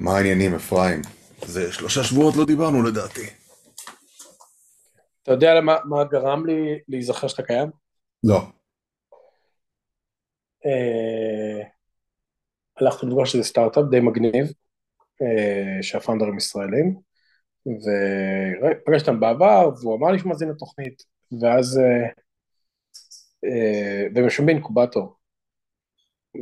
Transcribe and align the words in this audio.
מה 0.00 0.16
העניינים, 0.16 0.54
אפרים? 0.54 1.02
זה 1.46 1.72
שלושה 1.72 2.04
שבועות 2.04 2.36
לא 2.36 2.44
דיברנו 2.44 2.82
לדעתי. 2.82 3.26
אתה 5.22 5.32
יודע 5.32 5.54
למה, 5.54 5.76
מה 5.84 6.04
גרם 6.04 6.46
לי 6.46 6.78
להיזכר 6.88 7.28
שאתה 7.28 7.42
קיים? 7.42 7.70
לא. 8.24 8.40
אה, 10.66 11.64
הלכתי 12.80 13.06
לפגוש 13.06 13.34
איזה 13.34 13.48
סטארט-אפ 13.48 13.84
די 13.90 14.00
מגניב, 14.00 14.46
אה, 15.22 15.82
שהפאונדרים 15.82 16.36
ישראלים, 16.36 17.00
ופגשתי 17.66 19.10
אותם 19.10 19.20
בעבר, 19.20 19.70
והוא 19.80 19.96
אמר 19.96 20.10
לי 20.10 20.18
שהוא 20.18 20.28
מאזין 20.28 20.48
לתוכנית, 20.48 21.02
ואז, 21.42 21.78
אה, 21.78 22.08
אה, 23.44 24.06
והם 24.14 24.24
יושבים 24.24 24.46
באינקובטור, 24.46 25.16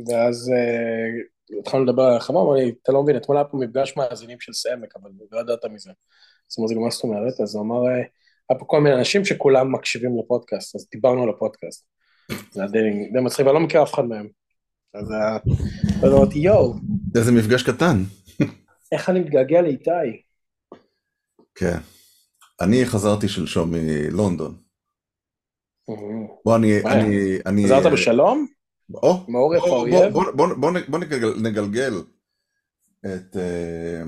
ואז 0.07 0.51
אה, 0.55 1.36
התחלנו 1.59 1.83
לדבר 1.83 2.03
על 2.03 2.17
החברה, 2.17 2.41
אמר 2.41 2.53
לי, 2.53 2.73
אתה 2.83 2.91
לא 2.91 3.03
מבין, 3.03 3.17
אתמול 3.17 3.37
היה 3.37 3.45
פה 3.45 3.57
מפגש 3.57 3.97
מאזינים 3.97 4.39
של 4.39 4.53
סעמק, 4.53 4.95
אבל 4.95 5.09
לא 5.31 5.39
ידעת 5.39 5.65
מזה. 5.65 5.91
אז 6.51 6.59
אמרתי 6.59 6.73
לו, 6.73 6.81
מה 6.81 6.89
זאת 6.89 7.03
אומרת? 7.03 7.39
אז 7.43 7.55
הוא 7.55 7.63
אמר, 7.63 7.87
אה, 7.87 7.95
היה 8.49 8.59
פה 8.59 8.65
כל 8.65 8.81
מיני 8.81 8.95
אנשים 8.95 9.25
שכולם 9.25 9.71
מקשיבים 9.71 10.19
לפודקאסט, 10.19 10.75
אז 10.75 10.87
דיברנו 10.91 11.23
על 11.23 11.29
הפודקאסט. 11.29 11.85
זה 12.51 12.61
היה 12.61 12.71
די 13.13 13.19
מצחיק, 13.21 13.45
ואני 13.45 13.59
לא 13.59 13.65
מכיר 13.65 13.83
אף 13.83 13.93
אחד 13.93 14.05
מהם. 14.05 14.27
אז 14.93 15.11
אה, 15.11 15.37
אז 16.03 16.13
אמרתי, 16.13 16.39
יואו, 16.39 16.73
איזה 17.15 17.31
מפגש 17.31 17.63
קטן. 17.63 18.03
איך 18.91 19.09
אני 19.09 19.19
מתגעגע 19.19 19.61
לאיתי. 19.61 19.91
כן. 21.55 21.77
אני 22.61 22.85
חזרתי 22.85 23.27
שלשום 23.27 23.71
מלונדון. 23.71 24.57
בוא, 26.45 26.55
אני 27.45 27.63
חזרת 27.65 27.91
בשלום? 27.93 28.47
או, 28.93 29.25
מעורף 29.27 29.63
האויב? 29.63 30.13
בוא, 30.13 30.31
בוא, 30.31 30.53
בוא, 30.53 30.71
בוא 30.87 30.99
נגלגל, 30.99 31.33
נגלגל 31.41 31.93
את, 33.05 33.37
אה, 33.37 34.03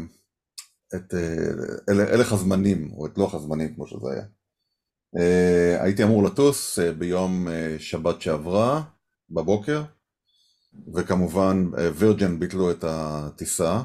את 0.95 1.13
אה, 1.13 1.89
אל- 1.89 2.13
הלך 2.13 2.33
הזמנים, 2.33 2.91
או 2.93 3.05
את 3.05 3.17
לוח 3.17 3.33
הזמנים 3.33 3.75
כמו 3.75 3.87
שזה 3.87 4.11
היה. 4.11 4.23
אה, 5.17 5.83
הייתי 5.83 6.03
אמור 6.03 6.23
לטוס 6.23 6.79
ביום 6.97 7.47
שבת 7.79 8.21
שעברה, 8.21 8.83
בבוקר, 9.29 9.83
וכמובן 10.95 11.65
וירג'ן 11.95 12.39
ביטלו 12.39 12.71
את 12.71 12.83
הטיסה. 12.87 13.81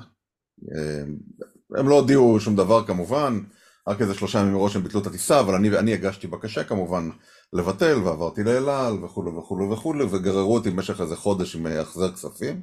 הם 1.77 1.89
לא 1.89 1.95
הודיעו 1.95 2.41
שום 2.41 2.57
דבר 2.57 2.87
כמובן, 2.87 3.41
רק 3.89 4.01
איזה 4.01 4.15
שלושה 4.15 4.39
ימים 4.39 4.53
מראש 4.55 4.77
הם 4.77 4.83
ביטלו 4.83 5.01
את 5.01 5.07
הטיסה, 5.07 5.41
אבל 5.41 5.55
אני, 5.55 5.79
אני 5.79 5.95
הגשתי 5.95 6.27
בקשה 6.27 6.65
כמובן 6.65 7.11
לבטל, 7.55 7.99
ועברתי 8.05 8.43
לאל 8.43 8.69
על 8.69 9.05
וכולי 9.05 9.31
וכולי 9.31 9.65
וכולי, 9.65 10.05
וגררו 10.05 10.55
אותי 10.55 10.71
במשך 10.71 11.01
איזה 11.01 11.17
חודש 11.17 11.57
עם 11.57 11.67
אה, 11.67 11.81
החזר 11.81 12.13
כספים, 12.13 12.63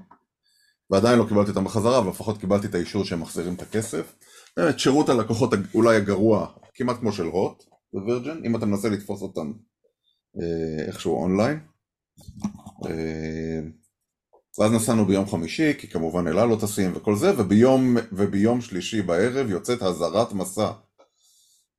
ועדיין 0.90 1.20
לא 1.20 1.26
קיבלתי 1.28 1.50
אותם 1.50 1.64
בחזרה, 1.64 1.98
אבל 1.98 2.10
לפחות 2.10 2.38
קיבלתי 2.38 2.68
את 2.68 2.76
האישור 2.76 3.04
שהם 3.04 3.22
מחזירים 3.22 3.54
את 3.54 3.62
הכסף. 3.62 4.16
באמת, 4.58 4.80
שירות 4.80 5.10
הלקוחות 5.10 5.54
אולי 5.74 5.96
הגרוע, 5.96 6.48
כמעט 6.74 6.98
כמו 7.00 7.12
של 7.12 7.26
הוט, 7.26 7.64
ווירג'ן, 7.94 8.42
אם 8.46 8.56
אתה 8.56 8.66
מנסה 8.66 8.90
לתפוס 8.90 9.22
אותם 9.22 9.52
אה, 10.42 10.86
איכשהו 10.88 11.22
אונליין. 11.22 11.60
אה, 12.86 13.60
ואז 14.60 14.72
נסענו 14.72 15.06
ביום 15.06 15.28
חמישי, 15.28 15.74
כי 15.78 15.88
כמובן 15.88 16.28
אל 16.28 16.40
על 16.40 16.50
לא 16.50 16.58
טסים 16.62 16.92
וכל 16.96 17.16
זה, 17.16 17.32
וביום, 17.38 17.98
וביום 18.12 18.62
שלישי 18.62 19.02
בערב 19.02 19.50
יוצאת 19.50 19.84
אזהרת 19.84 20.34
מסע. 20.34 20.72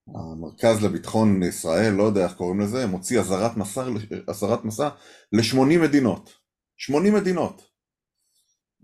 המרכז 0.09 0.85
לביטחון 0.85 1.43
ישראל, 1.43 1.93
לא 1.93 2.03
יודע 2.03 2.25
איך 2.25 2.35
קוראים 2.35 2.61
לזה, 2.61 2.87
מוציא 2.87 3.21
אזהרת 3.21 3.57
מסע, 3.57 3.85
אזהרת 4.29 4.65
מסע 4.65 4.89
ל-80 5.33 5.79
מדינות. 5.83 6.31
80 6.77 7.15
מדינות. 7.15 7.63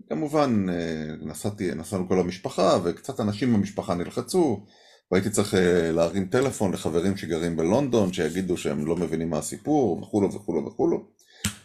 כמובן, 0.09 0.65
אה, 0.69 1.15
נסעתי, 1.21 1.75
נסענו 1.75 2.07
כל 2.07 2.19
המשפחה, 2.19 2.77
וקצת 2.83 3.19
אנשים 3.19 3.53
במשפחה 3.53 3.93
נלחצו, 3.93 4.65
והייתי 5.11 5.29
צריך 5.29 5.53
אה, 5.53 5.91
להרים 5.91 6.27
טלפון 6.27 6.71
לחברים 6.71 7.17
שגרים 7.17 7.57
בלונדון, 7.57 8.13
שיגידו 8.13 8.57
שהם 8.57 8.85
לא 8.85 8.95
מבינים 8.95 9.29
מה 9.29 9.37
הסיפור, 9.37 10.01
וכולו 10.01 10.33
וכולו 10.33 10.65
וכולו. 10.65 11.05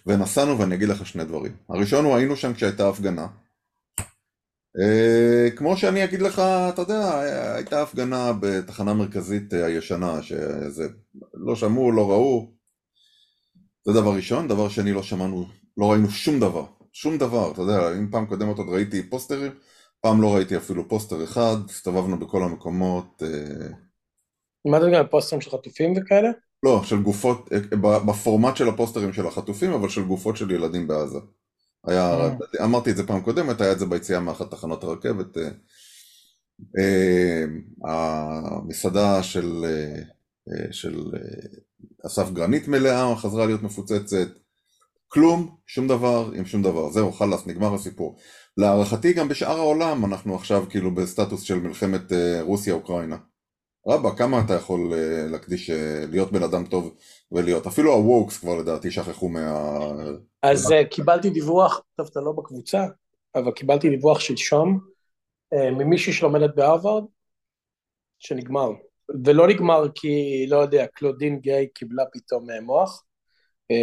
ונסענו, 0.06 0.58
ואני 0.58 0.74
אגיד 0.74 0.88
לך 0.88 1.06
שני 1.06 1.24
דברים. 1.24 1.52
הראשון 1.68 2.04
הוא, 2.04 2.16
היינו 2.16 2.36
שם 2.36 2.54
כשהייתה 2.54 2.88
הפגנה. 2.88 3.26
אה, 4.80 5.50
כמו 5.56 5.76
שאני 5.76 6.04
אגיד 6.04 6.22
לך, 6.22 6.42
אתה 6.68 6.82
יודע, 6.82 7.20
הייתה 7.54 7.82
הפגנה 7.82 8.32
בתחנה 8.40 8.94
מרכזית 8.94 9.54
אה, 9.54 9.66
הישנה, 9.66 10.22
שזה 10.22 10.88
לא 11.34 11.56
שמעו, 11.56 11.92
לא 11.92 12.10
ראו. 12.10 12.52
זה 13.84 13.92
דבר 13.92 14.14
ראשון. 14.14 14.48
דבר 14.48 14.68
שני, 14.68 14.92
לא 14.92 15.02
שמענו, 15.02 15.46
לא 15.76 15.92
ראינו 15.92 16.10
שום 16.10 16.40
דבר. 16.40 16.64
שום 16.92 17.18
דבר, 17.18 17.52
אתה 17.52 17.62
יודע, 17.62 17.92
אם 17.98 18.10
פעם 18.10 18.26
קודמת 18.26 18.58
עוד 18.58 18.68
ראיתי 18.68 19.10
פוסטרים, 19.10 19.52
פעם 20.00 20.22
לא 20.22 20.34
ראיתי 20.34 20.56
אפילו 20.56 20.88
פוסטר 20.88 21.24
אחד, 21.24 21.56
הסתובבנו 21.70 22.18
בכל 22.18 22.42
המקומות, 22.42 23.22
אה, 23.22 23.68
מה 24.70 24.76
אתה 24.76 24.86
יודע, 24.86 25.02
פוסטרים 25.10 25.40
של 25.40 25.50
חטופים 25.50 25.94
וכאלה? 25.96 26.30
לא, 26.62 26.80
של 26.84 27.02
גופות, 27.02 27.48
בפורמט 27.80 28.56
של 28.56 28.68
הפוסטרים 28.68 29.12
של 29.12 29.26
החטופים, 29.26 29.72
אבל 29.72 29.88
של 29.88 30.04
גופות 30.04 30.36
של 30.36 30.50
ילדים 30.50 30.88
בעזה. 30.88 31.18
היה, 31.86 32.14
אה. 32.14 32.64
אמרתי 32.64 32.90
את 32.90 32.96
זה 32.96 33.06
פעם 33.06 33.20
קודמת, 33.20 33.60
היה 33.60 33.72
את 33.72 33.78
זה 33.78 33.86
ביציאה 33.86 34.20
מאחת 34.20 34.50
תחנות 34.50 34.84
הרכבת. 34.84 35.36
אה, 35.38 35.50
אה, 36.78 37.44
המסעדה 37.84 39.22
של, 39.22 39.64
אה, 40.48 40.72
של 40.72 41.02
אסף 42.06 42.30
גרנית 42.30 42.68
מלאה 42.68 43.16
חזרה 43.16 43.46
להיות 43.46 43.62
מפוצצת. 43.62 44.28
כלום, 45.08 45.56
שום 45.66 45.88
דבר 45.88 46.30
עם 46.34 46.44
שום 46.44 46.62
דבר. 46.62 46.90
זהו, 46.90 47.12
חלאס, 47.12 47.46
נגמר 47.46 47.74
הסיפור. 47.74 48.18
להערכתי 48.56 49.12
גם 49.12 49.28
בשאר 49.28 49.58
העולם 49.58 50.04
אנחנו 50.04 50.34
עכשיו 50.34 50.64
כאילו 50.70 50.94
בסטטוס 50.94 51.42
של 51.42 51.60
מלחמת 51.60 52.12
רוסיה-אוקראינה. 52.40 53.16
רבא, 53.88 54.10
כמה 54.16 54.40
אתה 54.40 54.54
יכול 54.54 54.92
להקדיש, 55.30 55.70
להיות 56.10 56.32
בן 56.32 56.42
אדם 56.42 56.64
טוב 56.66 56.94
ולהיות, 57.32 57.66
אפילו 57.66 57.92
הווקס 57.92 58.38
כבר 58.38 58.58
לדעתי 58.58 58.90
שכחו 58.90 59.28
מה... 59.28 59.80
אז 60.44 60.72
אה, 60.72 60.84
קיבלתי 60.84 61.30
דיווח, 61.30 61.80
טוב, 61.96 62.08
אתה 62.12 62.20
לא 62.20 62.32
בקבוצה, 62.32 62.86
אבל 63.34 63.50
קיבלתי 63.50 63.90
דיווח 63.90 64.20
שלשום 64.20 64.78
אה, 65.52 65.70
ממישהי 65.70 66.12
שלומדת 66.12 66.54
בהרווארד, 66.54 67.04
שנגמר. 68.18 68.70
ולא 69.24 69.48
נגמר 69.48 69.86
כי, 69.94 70.46
לא 70.48 70.56
יודע, 70.56 70.86
קלודין 70.86 71.38
גיי 71.38 71.68
קיבלה 71.74 72.04
פתאום 72.12 72.50
אה, 72.50 72.60
מוח, 72.60 73.04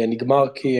נגמר 0.08 0.44
כי 0.54 0.78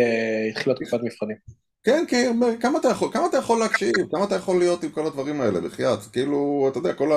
התחילה 0.50 0.76
תקופת 0.76 1.00
מבחנים. 1.02 1.36
כן, 1.84 2.04
כי 2.08 2.16
כמה 2.60 2.78
אתה 2.78 2.88
יכול, 2.88 3.12
כמה 3.12 3.26
אתה 3.26 3.36
יכול 3.36 3.58
להקשיב, 3.58 3.92
כמה 4.10 4.24
אתה 4.24 4.34
יכול 4.34 4.58
להיות 4.58 4.84
עם 4.84 4.90
כל 4.90 5.06
הדברים 5.06 5.40
האלה, 5.40 5.60
בחייאת, 5.60 5.98
כאילו, 6.12 6.68
אתה 6.70 6.78
יודע, 6.78 6.94
כל 6.94 7.08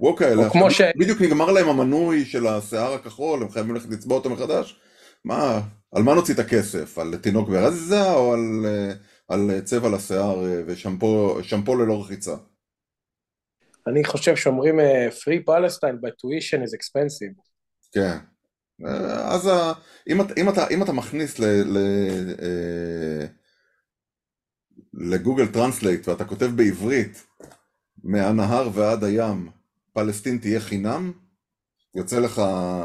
הווק 0.00 0.22
האלה, 0.22 0.46
עכשיו, 0.46 0.70
ש- 0.70 0.80
בדיוק 0.96 1.20
נגמר 1.20 1.52
להם 1.52 1.68
המנוי 1.68 2.24
של 2.24 2.46
השיער 2.46 2.92
הכחול, 2.92 3.42
הם 3.42 3.50
חייבים 3.50 3.74
ללכת 3.74 3.90
לצבוע 3.90 4.16
אותו 4.16 4.30
מחדש, 4.30 4.80
מה, 5.24 5.60
על 5.92 6.02
מה 6.02 6.14
נוציא 6.14 6.34
את 6.34 6.38
הכסף? 6.38 6.98
על 6.98 7.16
תינוק 7.16 7.48
בעזה 7.48 8.12
או 8.12 8.32
על, 8.32 8.66
אה, 8.66 8.92
על 9.28 9.60
צבע 9.60 9.88
לשיער 9.88 10.46
אה, 10.46 10.62
ושמפו 10.66 11.38
שמפו 11.42 11.76
ללא 11.76 12.00
רחיצה? 12.00 12.34
אני 13.86 14.04
חושב 14.04 14.36
שאומרים 14.36 14.80
אה, 14.80 15.08
free 15.08 15.42
Palestine 15.48 16.04
but 16.04 16.08
tuition 16.08 16.62
is 16.66 16.76
expensive. 16.76 17.52
כן. 17.92 18.16
אז 19.24 19.48
אם 20.08 20.20
אתה, 20.20 20.34
אם 20.36 20.48
אתה, 20.48 20.68
אם 20.70 20.82
אתה 20.82 20.92
מכניס 20.92 21.38
ל, 21.38 21.44
ל, 21.44 21.78
לגוגל 24.94 25.46
טרנסלייט 25.46 26.08
ואתה 26.08 26.24
כותב 26.24 26.46
בעברית 26.56 27.26
מהנהר 28.04 28.68
ועד 28.74 29.04
הים 29.04 29.50
פלסטין 29.92 30.38
תהיה 30.38 30.60
חינם, 30.60 31.12
יוצא 31.94 32.18
לך, 32.18 32.42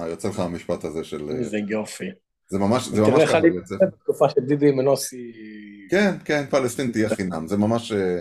יוצא 0.10 0.30
לך 0.30 0.40
המשפט 0.40 0.84
הזה 0.84 1.04
של... 1.04 1.30
איזה 1.30 1.58
יופי. 1.70 2.06
זה 2.50 2.60
ממש, 2.60 2.88
זה 2.88 3.02
ממש 3.02 3.24
ככה 3.24 3.38
אני 3.38 3.48
יוצא. 3.48 3.76
בתקופה 3.82 4.30
של 4.30 4.42
דידי 4.42 4.72
מנוסי. 4.72 5.32
כן, 5.90 6.16
כן, 6.26 6.46
פלסטין 6.50 6.92
תהיה 6.92 7.10
חינם, 7.10 7.48
זה 7.48 7.58
ממש 7.58 7.92
אה, 7.92 8.20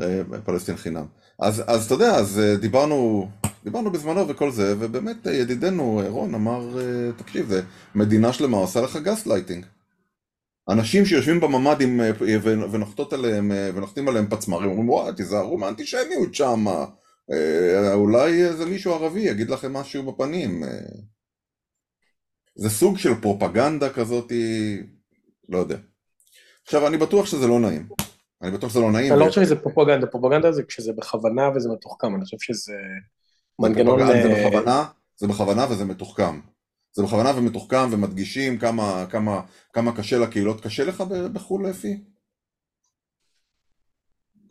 אה, 0.00 0.22
פלסטין 0.44 0.76
חינם. 0.76 1.06
אז, 1.38 1.62
אז 1.66 1.86
אתה 1.86 1.94
יודע, 1.94 2.14
אז 2.14 2.38
אה, 2.38 2.56
דיברנו, 2.56 3.28
דיברנו 3.64 3.90
בזמנו 3.90 4.28
וכל 4.28 4.50
זה, 4.50 4.74
ובאמת 4.78 5.26
ידידנו 5.26 6.02
רון 6.08 6.34
אמר, 6.34 6.76
תקשיב, 7.16 7.48
זה 7.48 7.62
מדינה 7.94 8.32
שלמה 8.32 8.56
עושה 8.56 8.80
לך 8.80 8.96
גסט 8.96 9.26
לייטינג. 9.26 9.66
אנשים 10.68 11.06
שיושבים 11.06 11.40
בממ"דים 11.40 12.00
ונוחתות 12.70 13.12
עליהם, 13.12 13.52
ונוחתים 13.74 14.08
עליהם 14.08 14.26
פצמ"רים, 14.30 14.70
אומרים 14.70 14.88
וואי, 14.88 15.12
תיזהרו 15.16 15.58
מהאנטישמיות 15.58 16.34
שם, 16.34 16.64
אה, 17.32 17.94
אולי 17.94 18.44
איזה 18.46 18.66
מישהו 18.66 18.94
ערבי 18.94 19.20
יגיד 19.20 19.50
לכם 19.50 19.72
משהו 19.72 20.12
בפנים. 20.12 20.62
זה 22.54 22.70
סוג 22.70 22.98
של 22.98 23.14
פרופגנדה 23.22 23.92
כזאת, 23.92 24.32
לא 25.48 25.58
יודע. 25.58 25.76
עכשיו, 26.64 26.86
אני 26.86 26.96
בטוח 26.96 27.26
שזה 27.26 27.46
לא 27.46 27.60
נעים. 27.60 27.88
אני 28.42 28.50
בטוח 28.50 28.70
שזה 28.70 28.80
לא 28.80 28.92
נעים. 28.92 29.12
אני 29.12 29.20
לא 29.20 29.26
חושב 29.26 29.42
שזה 29.42 29.56
פרופגנדה, 29.56 30.06
פרופגנדה 30.06 30.52
זה 30.52 30.62
כשזה 30.62 30.92
בכוונה 30.92 31.50
וזה 31.54 31.68
מתוחכם, 31.68 32.14
אני 32.14 32.24
חושב 32.24 32.36
שזה 32.40 32.74
מנגנון... 33.58 34.06
זה 34.06 34.12
אה, 34.12 34.48
בכוונה, 34.48 34.84
זה 35.16 35.26
בכוונה 35.26 35.66
וזה 35.70 35.84
מתוחכם. 35.84 36.40
זה 36.92 37.02
בכוונה 37.02 37.32
ומתוחכם 37.36 37.92
ומדגישים 37.92 38.58
כמה, 38.58 39.06
כמה, 39.10 39.40
כמה 39.72 39.96
קשה 39.96 40.18
לקהילות. 40.18 40.60
קשה 40.60 40.84
לך 40.84 41.00
בחו"ל, 41.32 41.70
אפי? 41.70 42.04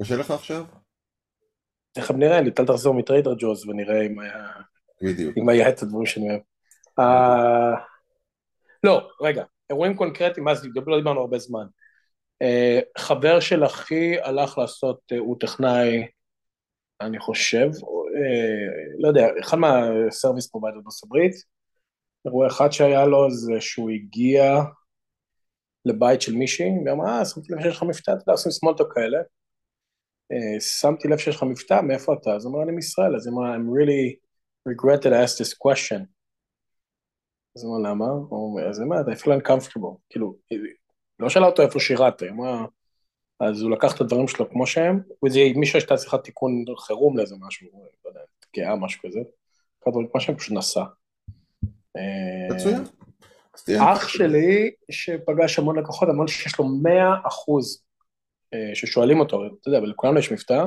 קשה 0.01 0.15
לך 0.15 0.31
עכשיו? 0.31 0.65
תכף 1.91 2.15
נראה, 2.15 2.41
ליטל 2.41 2.65
תחזור 2.65 2.93
מ 2.93 2.99
Trader 2.99 3.33
Joe's 3.39 3.65
ונראה 3.67 4.05
אם 4.05 4.19
היה... 4.19 4.47
בדיוק. 5.01 5.37
אם 5.37 5.49
היה 5.49 5.69
את 5.69 5.83
הדברים 5.83 6.05
שאני 6.05 6.29
אוהב. 6.29 6.41
אה, 6.99 7.73
לא, 8.83 9.09
רגע, 9.21 9.43
אירועים 9.69 9.95
קונקרטיים, 9.95 10.53
זה, 10.53 10.67
לא 10.87 10.97
דיברנו 10.97 11.19
הרבה 11.19 11.37
זמן. 11.37 11.65
אה, 12.41 12.79
חבר 12.97 13.39
של 13.39 13.65
אחי 13.65 14.19
הלך 14.21 14.57
לעשות, 14.57 14.99
אה, 15.11 15.17
הוא 15.17 15.35
טכנאי, 15.39 16.07
אני 17.01 17.19
חושב, 17.19 17.69
לא 18.99 19.07
יודע, 19.07 19.27
אחד 19.41 19.57
מה 19.57 19.78
service 19.78 20.51
provider 20.51 20.79
בארצות 20.79 21.03
הברית, 21.03 21.33
אירוע 22.25 22.47
אחד 22.47 22.71
שהיה 22.71 23.05
לו 23.05 23.31
זה 23.31 23.53
שהוא 23.59 23.89
הגיע 23.89 24.55
לבית 25.85 26.21
של 26.21 26.35
מישהי, 26.35 26.71
ואמר, 26.85 27.05
אה, 27.05 27.25
שמתי 27.25 27.53
לב 27.53 27.61
שיש 27.61 27.75
לך 27.77 27.83
מבטא, 27.83 28.11
אתה 28.11 28.21
יודע, 28.21 28.31
עושים 28.31 28.51
סמולטוק 28.51 28.93
כאלה. 28.93 29.17
שמתי 30.59 31.07
לב 31.07 31.17
שיש 31.17 31.35
לך 31.35 31.43
מבטא, 31.43 31.81
מאיפה 31.81 32.13
אתה? 32.13 32.35
אז 32.35 32.47
אמר, 32.47 32.63
אני 32.63 32.71
מישראל, 32.71 33.15
אז 33.15 33.27
אמר, 33.27 33.55
I'm 33.55 33.69
really 33.79 34.19
regret 34.69 35.01
that 35.01 35.13
I 35.13 35.23
asked 35.25 35.37
this 35.37 35.53
question. 35.53 36.18
אז 37.59 37.63
הוא 37.63 37.77
אמר, 37.77 37.89
למה? 37.89 38.05
הוא 38.05 38.51
אומר, 38.51 38.69
אז 38.69 38.79
מה, 38.79 39.01
I 39.01 39.15
feel 39.15 39.41
uncomfortable. 39.41 39.97
כאילו, 40.09 40.35
לא 41.19 41.29
שאלה 41.29 41.45
אותו 41.45 41.61
איפה 41.61 41.79
שירת, 41.79 42.21
היא 42.21 42.29
אמרה, 42.29 42.65
אז 43.39 43.61
הוא 43.61 43.71
לקח 43.71 43.95
את 43.95 44.01
הדברים 44.01 44.27
שלו 44.27 44.49
כמו 44.49 44.67
שהם, 44.67 44.99
וזה 45.25 45.39
מישהו 45.55 45.79
שהייתה 45.79 45.97
צריכה 45.97 46.17
תיקון 46.17 46.65
חירום 46.77 47.17
לאיזה 47.17 47.35
משהו, 47.39 47.67
לא 48.05 48.09
יודע, 48.09 48.19
תקיעה, 48.39 48.75
משהו 48.75 49.01
כזה. 49.07 49.19
לקח 49.19 49.91
דברים 49.91 50.07
כמו 50.11 50.21
שהם, 50.21 50.35
פשוט 50.35 50.57
נסע. 50.57 50.83
מצוין. 52.51 52.83
אח 53.81 54.07
שלי, 54.07 54.71
שפגש 54.91 55.59
המון 55.59 55.79
לקוחות, 55.79 56.09
אמר 56.09 56.23
לי 56.23 56.31
שיש 56.31 56.59
לו 56.59 56.65
100 56.65 57.15
אחוז 57.23 57.83
אה, 58.53 58.75
ששואלים 58.75 59.19
אותו, 59.19 59.45
אתה 59.45 59.69
יודע, 59.69 59.79
ולכולנו 59.79 60.19
יש 60.19 60.31
מבטא, 60.31 60.65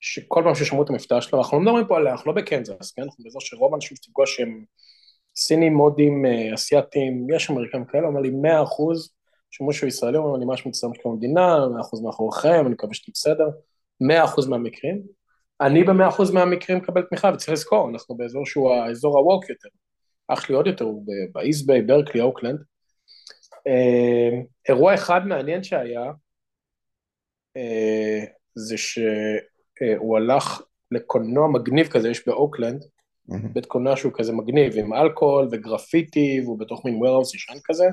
שכל 0.00 0.42
פעם 0.44 0.54
ששמעו 0.54 0.82
את 0.82 0.90
המבטא 0.90 1.20
שלו, 1.20 1.38
אנחנו 1.38 1.56
לא 1.56 1.64
מדברים 1.64 1.86
פה 1.86 1.96
עליה, 1.96 2.12
אנחנו 2.12 2.32
לא 2.32 2.36
בקנזס, 2.36 2.92
כן? 2.92 3.02
אנחנו 3.02 3.24
באזור 3.24 3.40
שרוב 3.40 3.74
האנשים 3.74 3.96
שתפגוש 3.96 4.40
הם 4.40 4.64
סינים, 5.36 5.76
הודים, 5.76 6.26
אה, 6.26 6.54
אסייתים, 6.54 7.26
יש 7.34 7.50
אמריקאים 7.50 7.84
כאלה, 7.84 8.06
אומר 8.06 8.20
לי 8.20 8.30
100 8.30 8.62
אחוז, 8.62 9.14
שמעו 9.50 9.72
שהוא 9.72 9.88
ישראלי, 9.88 10.16
אומר 10.16 10.36
אני 10.36 10.44
ממש 10.44 10.66
מצטער 10.66 10.90
שקוראים 10.94 11.20
המדינה, 11.20 11.68
100 11.68 11.80
אחוז 11.80 12.02
מאחוריכם, 12.02 12.60
אני 12.66 12.74
מקווה 12.74 12.94
שאתם 12.94 13.12
בסדר, 13.12 13.48
100 14.00 14.24
אחוז 14.24 14.48
מהמקרים. 14.48 15.02
אני 15.60 15.84
ב-100 15.84 16.08
אחוז 16.08 16.30
מהמקרים 16.30 16.78
מקבל 16.78 17.02
תמיכה, 17.02 17.30
וצריך 17.34 17.52
לזכור, 17.52 17.90
אנחנו 17.90 18.16
באזור 18.16 18.46
שהוא 18.46 18.70
האזור 18.74 19.18
הווק 19.18 19.50
יותר. 19.50 19.68
אח 20.28 20.40
שלי 20.40 20.54
עוד 20.54 20.66
יותר, 20.66 20.84
הוא 20.84 21.04
ב 21.32 21.39
East 21.39 21.66
Bay, 21.66 21.82
ברקלי, 21.82 22.20
אוקלנד. 22.20 22.58
אה, 23.66 24.40
אירוע 24.68 24.94
אחד 24.94 25.26
מעניין 25.26 25.62
שהיה, 25.62 26.12
אה, 27.56 28.24
זה 28.54 28.78
שהוא 28.78 30.16
הלך 30.16 30.62
לקולנוע 30.90 31.48
מגניב 31.48 31.88
כזה, 31.88 32.10
יש 32.10 32.28
באוקלנד, 32.28 32.84
בית 33.52 33.66
קולנוע 33.66 33.96
שהוא 33.96 34.12
כזה 34.14 34.32
מגניב, 34.32 34.72
עם 34.76 34.94
אלכוהול 34.94 35.48
וגרפיטי, 35.50 36.40
והוא 36.44 36.58
בתוך 36.58 36.84
מין 36.84 36.96
warehouse 36.96 37.34
ישן 37.34 37.58
כזה, 37.64 37.86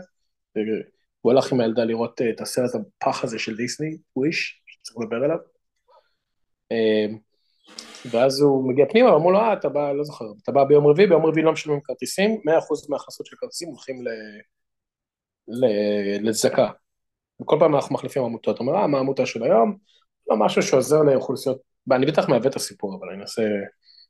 והוא 0.56 1.32
הלך 1.32 1.52
עם 1.52 1.62
הילדה 1.62 1.84
לראות 1.84 2.22
אה, 2.22 2.30
את 2.30 2.42
הסרט 2.42 2.72
הפח 2.76 3.24
הזה 3.24 3.40
של 3.40 3.56
דיסני, 3.56 3.98
Wish, 4.16 4.62
שצריך 4.66 4.98
לדבר 5.02 5.24
עליו. 5.24 5.38
ואז 8.12 8.42
הוא 8.42 8.70
מגיע 8.70 8.86
פנימה, 8.90 9.14
ואמרו 9.14 9.32
לו, 9.32 9.40
אה, 9.40 9.54
אתה 9.54 9.70
בא, 9.70 9.92
לא 9.92 10.04
זוכר, 10.04 10.26
אתה 10.44 10.52
בא 10.52 10.64
ביום 10.64 10.88
רביעי, 10.88 11.08
ביום 11.08 11.26
רביעי 11.26 11.46
לא 11.46 11.52
משלמים 11.52 11.82
כרטיסים, 11.82 12.32
100% 12.32 12.90
מההכנסות 12.90 13.26
של 13.26 13.36
כרטיסים 13.36 13.70
הולכים 13.70 14.04
לצדקה. 16.22 16.70
וכל 17.42 17.56
פעם 17.60 17.76
אנחנו 17.76 17.96
מחליפים 17.96 18.24
עמותות, 18.24 18.60
אומר, 18.60 18.76
אה, 18.76 18.88
מה 18.88 18.98
העמותה 18.98 19.26
של 19.26 19.44
היום? 19.44 19.78
לא 20.30 20.38
משהו 20.38 20.62
שעוזר 20.62 21.02
לאוכלוסיות, 21.02 21.62
אני 21.92 22.06
בטח 22.06 22.30
מעוות 22.30 22.48
את 22.48 22.56
הסיפור, 22.56 22.96
אבל 23.00 23.10
אני 23.10 23.22
אנסה 23.22 23.42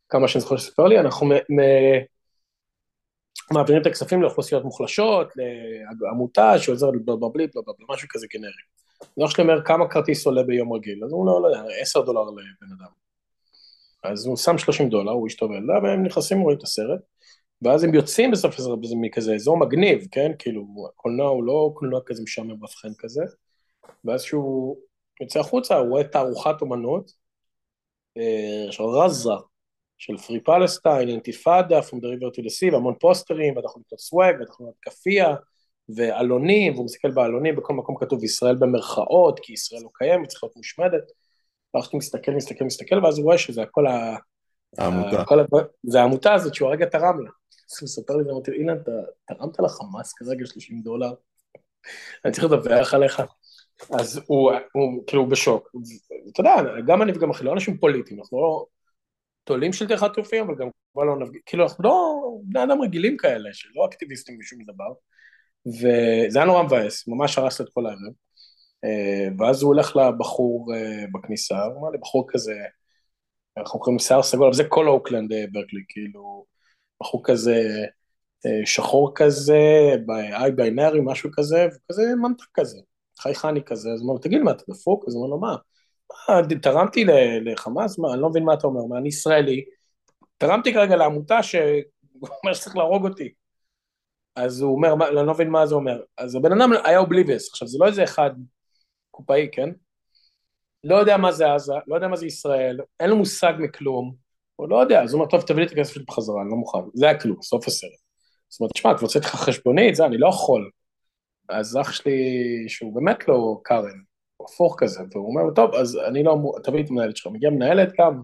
כמה 0.10 0.28
שאני 0.28 0.42
זוכר 0.42 0.58
שסיפר 0.58 0.84
לי, 0.84 1.00
אנחנו 1.00 1.28
מעבירים 3.52 3.82
את 3.82 3.88
הכספים 3.88 4.22
לאוכלוסיות 4.22 4.64
מוחלשות, 4.64 5.28
לעמותה 6.02 6.60
שעוזרת 6.60 7.06
בבלי, 7.06 7.48
משהו 7.90 8.08
כזה 8.12 8.28
גנרי. 8.34 8.52
אני 9.02 9.10
לא 9.18 9.28
אומר 9.40 9.66
כמה 9.66 9.90
כרטיס 9.90 10.26
עולה 10.26 10.44
ביום 10.44 10.74
רגיל, 10.74 11.04
אז 11.06 11.12
הוא 11.12 11.26
לא, 11.28 11.42
לא 11.42 11.48
יודע, 11.48 11.64
10 11.82 12.02
דולר 12.02 12.22
לבן 12.22 12.72
אדם. 12.80 12.92
אז 14.04 14.26
הוא 14.26 14.38
שם 14.38 14.58
30 14.58 14.90
דולר, 14.90 15.12
הוא 15.12 15.28
אשתו 15.28 15.50
וילדה, 15.50 15.74
והם 15.84 16.04
נכנסים 16.04 16.42
ורואים 16.42 16.58
את 16.58 16.64
הסרט, 16.64 17.00
ואז 17.62 17.84
הם 17.84 17.94
יוצאים 17.94 18.32
בסוף 18.32 18.56
מכזה 19.02 19.36
אזור 19.36 19.58
מגניב, 19.58 20.08
כן? 20.12 20.32
כאילו, 20.40 20.88
הקולנוע 20.90 21.30
הוא 21.30 21.44
לא 21.44 21.72
קולנוע 21.74 22.00
כזה 22.06 22.24
משעמם 22.24 22.64
רפכן 22.64 22.90
כזה, 22.98 23.22
ואז 24.06 24.22
שהוא 24.22 24.78
יוצא 25.22 25.40
החוצה, 25.40 25.78
הוא 25.78 25.90
רואה 25.90 26.04
תערוכת 26.04 26.62
אומנות 26.62 27.12
אה, 28.18 28.72
של 28.72 28.84
רזה, 28.84 29.30
של 29.98 30.18
פרי 30.18 30.40
פלסטיין, 30.40 31.10
אינתיפאדה, 31.10 31.80
From 31.80 31.96
the 31.96 32.08
River 32.08 32.36
to 32.36 32.42
the 32.42 32.70
Sea, 32.70 32.74
והמון 32.74 32.94
פוסטרים, 33.00 33.56
ואתה 33.56 33.66
יכול 33.66 33.82
לקנות 33.86 34.00
סוואג, 34.00 34.36
ואתה 34.40 34.52
יכול 34.52 34.66
לקנות 34.66 34.76
כאפיה, 34.82 35.36
ועלונים, 35.90 36.74
והוא 36.74 36.86
מסתכל 36.86 37.12
בעלונים, 37.12 37.56
בכל 37.56 37.74
מקום 37.74 37.96
כתוב 38.00 38.24
ישראל 38.24 38.56
במרכאות, 38.56 39.40
כי 39.40 39.54
ישראל 39.54 39.82
לא 39.84 39.90
קיימת, 39.94 40.28
צריכה 40.28 40.48
להיות 40.48 40.58
מושמדת. 40.58 41.12
ואז 41.74 41.84
הוא 41.92 42.00
מסתכל, 42.00 42.32
מסתכל, 42.32 42.66
מסתכל, 42.66 43.06
ואז 43.06 43.18
הוא 43.18 43.26
רואה 43.26 43.38
שזה 43.38 43.62
הכל 43.62 43.88
ה... 43.88 44.16
העמותה. 44.78 45.24
זה 45.84 46.00
העמותה 46.00 46.34
הזאת 46.34 46.56
שהוא 46.56 46.70
הרגע 46.70 46.86
תרם 46.86 47.20
לה. 47.20 47.30
אז 47.72 47.78
הוא 47.82 47.86
מספר 47.86 48.16
לי, 48.16 48.32
אמרתי, 48.32 48.52
אילן, 48.52 48.78
אתה 48.82 48.92
תרמת 49.28 49.60
לחמאס 49.60 50.14
כרגע 50.14 50.46
30 50.46 50.82
דולר? 50.82 51.14
אני 52.26 52.34
צריך 52.34 52.44
לדווח 52.44 52.94
עליך. 52.94 53.22
אז 54.00 54.22
הוא, 54.28 54.52
הוא 54.74 55.04
כאילו 55.08 55.26
בשוק. 55.26 55.72
אתה 56.32 56.40
יודע, 56.40 56.56
גם 56.88 57.02
אני 57.02 57.12
וגם 57.12 57.30
אחי, 57.30 57.44
לא 57.44 57.54
אנשים 57.54 57.78
פוליטיים, 57.78 58.20
אנחנו 58.20 58.42
לא 58.42 58.66
תולים 59.48 59.74
שלטי 59.74 59.98
חטופים, 59.98 60.46
אבל 60.46 60.56
גם 60.56 60.68
כבר 60.94 61.04
לא 61.04 61.20
נפגיע, 61.20 61.42
כאילו 61.46 61.64
אנחנו 61.64 61.84
לא 61.84 62.22
בני 62.44 62.64
אדם 62.64 62.82
רגילים 62.82 63.18
כאלה, 63.18 63.50
שלא 63.54 63.86
אקטיביסטים 63.86 64.38
בשום 64.38 64.60
דבר. 64.64 64.94
וזה 65.68 66.40
היה 66.40 66.46
נורא 66.46 66.64
מבאס, 66.64 67.08
ממש 67.08 67.38
הרס 67.38 67.62
את 67.62 67.68
כל 67.74 67.86
הערב. 67.86 68.14
אה, 68.86 69.28
ואז 69.40 69.62
הוא 69.62 69.74
הולך 69.74 69.96
לבחור 69.96 70.74
אה, 70.76 71.06
בכניסה, 71.14 71.64
הוא 71.64 71.80
אמר 71.80 71.90
לי, 71.90 71.98
בחור 71.98 72.26
כזה, 72.30 72.54
אנחנו 73.58 73.80
קוראים 73.80 74.00
שיער 74.00 74.24
סגול, 74.24 74.46
אבל 74.46 74.54
זה 74.54 74.64
כל 74.70 74.88
אוקלנד 74.88 75.34
אה, 75.34 75.46
ברקלי, 75.52 75.82
כאילו, 75.90 76.46
בחור 77.02 77.22
כזה 77.24 77.64
שחור 78.66 79.12
כזה, 79.16 79.60
א-בינארי, 80.34 81.00
משהו 81.04 81.30
כזה, 81.34 81.68
וכזה 81.68 82.04
ממתק 82.16 82.46
כזה, 82.54 82.78
חייכני 83.20 83.64
כזה, 83.66 83.90
אז 83.90 84.02
הוא 84.02 84.10
אומר, 84.10 84.22
תגיד 84.22 84.42
מה, 84.42 84.52
אתה 84.52 84.64
דפוק? 84.70 85.06
אז 85.08 85.14
הוא 85.14 85.24
אומר 85.24 85.36
לו, 85.36 85.40
מה? 85.40 85.56
תרמתי 86.62 87.06
לחמאס? 87.46 88.00
מה, 88.00 88.14
אני 88.14 88.22
לא 88.22 88.30
מבין 88.30 88.44
מה 88.44 88.54
אתה 88.54 88.68
אומר, 88.68 88.86
מה, 88.86 88.98
אני 88.98 89.08
ישראלי, 89.08 89.66
תרמתי 90.38 90.74
כרגע 90.74 90.96
לעמותה 90.96 91.44
שאומר 91.44 92.54
שצריך 92.54 92.78
להרוג 92.78 93.08
אותי. 93.08 93.34
אז 94.36 94.62
הוא 94.62 94.76
אומר, 94.76 95.08
אני 95.08 95.16
לא 95.16 95.34
מבין 95.34 95.50
מה 95.50 95.66
זה 95.66 95.76
אומר. 95.76 96.02
אז 96.18 96.36
הבן 96.36 96.52
אדם 96.52 96.72
היה 96.84 96.98
אובליביוס, 96.98 97.50
עכשיו 97.50 97.68
זה 97.68 97.78
לא 97.82 97.88
איזה 97.88 98.04
אחד 98.04 98.32
קופאי, 99.12 99.50
כן? 99.52 99.70
לא 100.84 100.96
יודע 100.96 101.18
מה 101.18 101.32
זה 101.32 101.54
עזה, 101.54 101.74
לא 101.88 101.96
יודע 101.96 102.08
מה 102.08 102.16
זה 102.16 102.26
ישראל, 102.26 102.80
אין 103.00 103.10
לו 103.10 103.18
מושג 103.18 103.54
מכלום, 103.60 104.16
הוא 104.56 104.70
לא 104.70 104.82
יודע, 104.82 105.04
אז 105.04 105.14
הוא 105.14 105.20
אומר, 105.20 105.32
טוב, 105.32 105.42
תביא 105.42 105.60
לי 105.60 105.66
את 105.66 105.72
הכסף 105.72 105.94
שלי 105.94 106.04
בחזרה, 106.08 106.42
אני 106.42 106.50
לא 106.50 106.56
מוכן, 106.56 106.80
זה 106.94 107.06
היה 107.06 107.20
כלום, 107.20 107.42
סוף 107.42 107.68
הסרט. 107.68 107.92
זאת 108.50 108.60
אומרת, 108.60 108.72
תשמע, 108.74 108.98
כבר 108.98 109.08
הוצאתי 109.08 109.26
לך 109.26 109.36
חשבונית, 109.36 109.96
זה, 109.96 110.06
אני 110.06 110.18
לא 110.18 110.28
יכול. 110.28 110.70
אז 111.50 111.78
אח 111.82 111.92
שלי, 111.92 112.20
שהוא 112.68 112.96
באמת 112.96 113.28
לא 113.28 113.60
קארן, 113.64 114.00
הפוך 114.48 114.76
כזה, 114.78 115.02
והוא 115.12 115.28
אומר, 115.28 115.54
טוב, 115.54 115.76
אז 115.76 116.00
אני 116.08 116.24
לא 116.24 116.34
אמור, 116.34 116.60
תביא 116.60 116.84
את 116.84 116.90
המנהלת 116.90 117.18
שלך, 117.18 117.32
מגיעה 117.34 117.52
מנהלת 117.52 117.94
גם, 118.00 118.22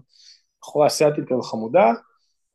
בחורה 0.60 0.86
אסיאתית 0.86 1.24
כזו 1.28 1.42
חמודה, 1.42 1.92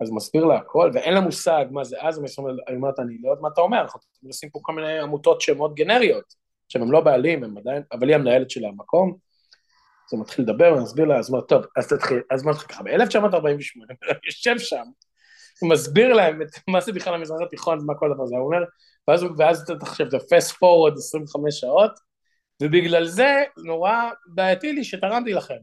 אז 0.01 0.11
מסביר 0.11 0.45
לה 0.45 0.55
הכל, 0.55 0.91
ואין 0.93 1.13
לה 1.13 1.19
מושג 1.19 1.65
מה 1.71 1.83
זה. 1.83 1.97
אז, 2.01 2.19
אני 2.67 2.75
אומרת, 2.75 2.99
אני 2.99 3.17
לא 3.21 3.29
יודעת 3.29 3.41
מה 3.41 3.49
אתה 3.53 3.61
אומר, 3.61 3.81
אנחנו 3.81 3.99
עושים 4.27 4.49
פה 4.49 4.59
כל 4.61 4.73
מיני 4.73 4.99
עמותות 4.99 5.41
שהן 5.41 5.57
מאוד 5.57 5.75
גנריות. 5.75 6.33
הם 6.75 6.91
לא 6.91 7.01
בעלים, 7.01 7.43
הם 7.43 7.57
עדיין, 7.57 7.83
אבל 7.91 8.07
היא 8.07 8.15
המנהלת 8.15 8.49
של 8.49 8.65
המקום, 8.65 9.09
אז 10.07 10.13
הוא 10.13 10.21
מתחיל 10.21 10.45
לדבר, 10.45 10.75
אני 10.75 10.83
אסביר 10.83 11.05
לה, 11.05 11.17
אז 11.17 11.29
אומר, 11.29 11.41
טוב, 11.41 11.65
אז 11.77 11.87
תתחיל, 11.87 12.21
אז 12.31 12.43
מה 12.43 12.53
תתחיל 12.53 12.67
ככה, 12.67 12.83
ב-1948, 12.83 14.07
יושב 14.25 14.59
שם, 14.59 14.83
מסביר 15.63 16.13
להם 16.13 16.41
את 16.41 16.47
מה 16.67 16.81
זה 16.81 16.91
בכלל 16.93 17.13
המזרח 17.13 17.41
התיכון 17.41 17.79
ומה 17.79 17.95
כל 17.95 18.11
הדבר 18.11 18.23
הזה, 18.23 18.35
הוא 18.35 18.45
אומר, 18.45 18.63
ואז, 19.07 19.25
ואז 19.37 19.61
אתה 19.61 19.85
חושב, 19.85 20.09
זה 20.09 20.17
fast 20.17 20.51
forward 20.51 20.97
25 20.97 21.59
שעות, 21.59 21.91
ובגלל 22.61 23.05
זה 23.05 23.43
נורא 23.65 23.93
בעייתי 24.27 24.73
לי 24.73 24.83
שתרמתי 24.83 25.33
לכם. 25.33 25.59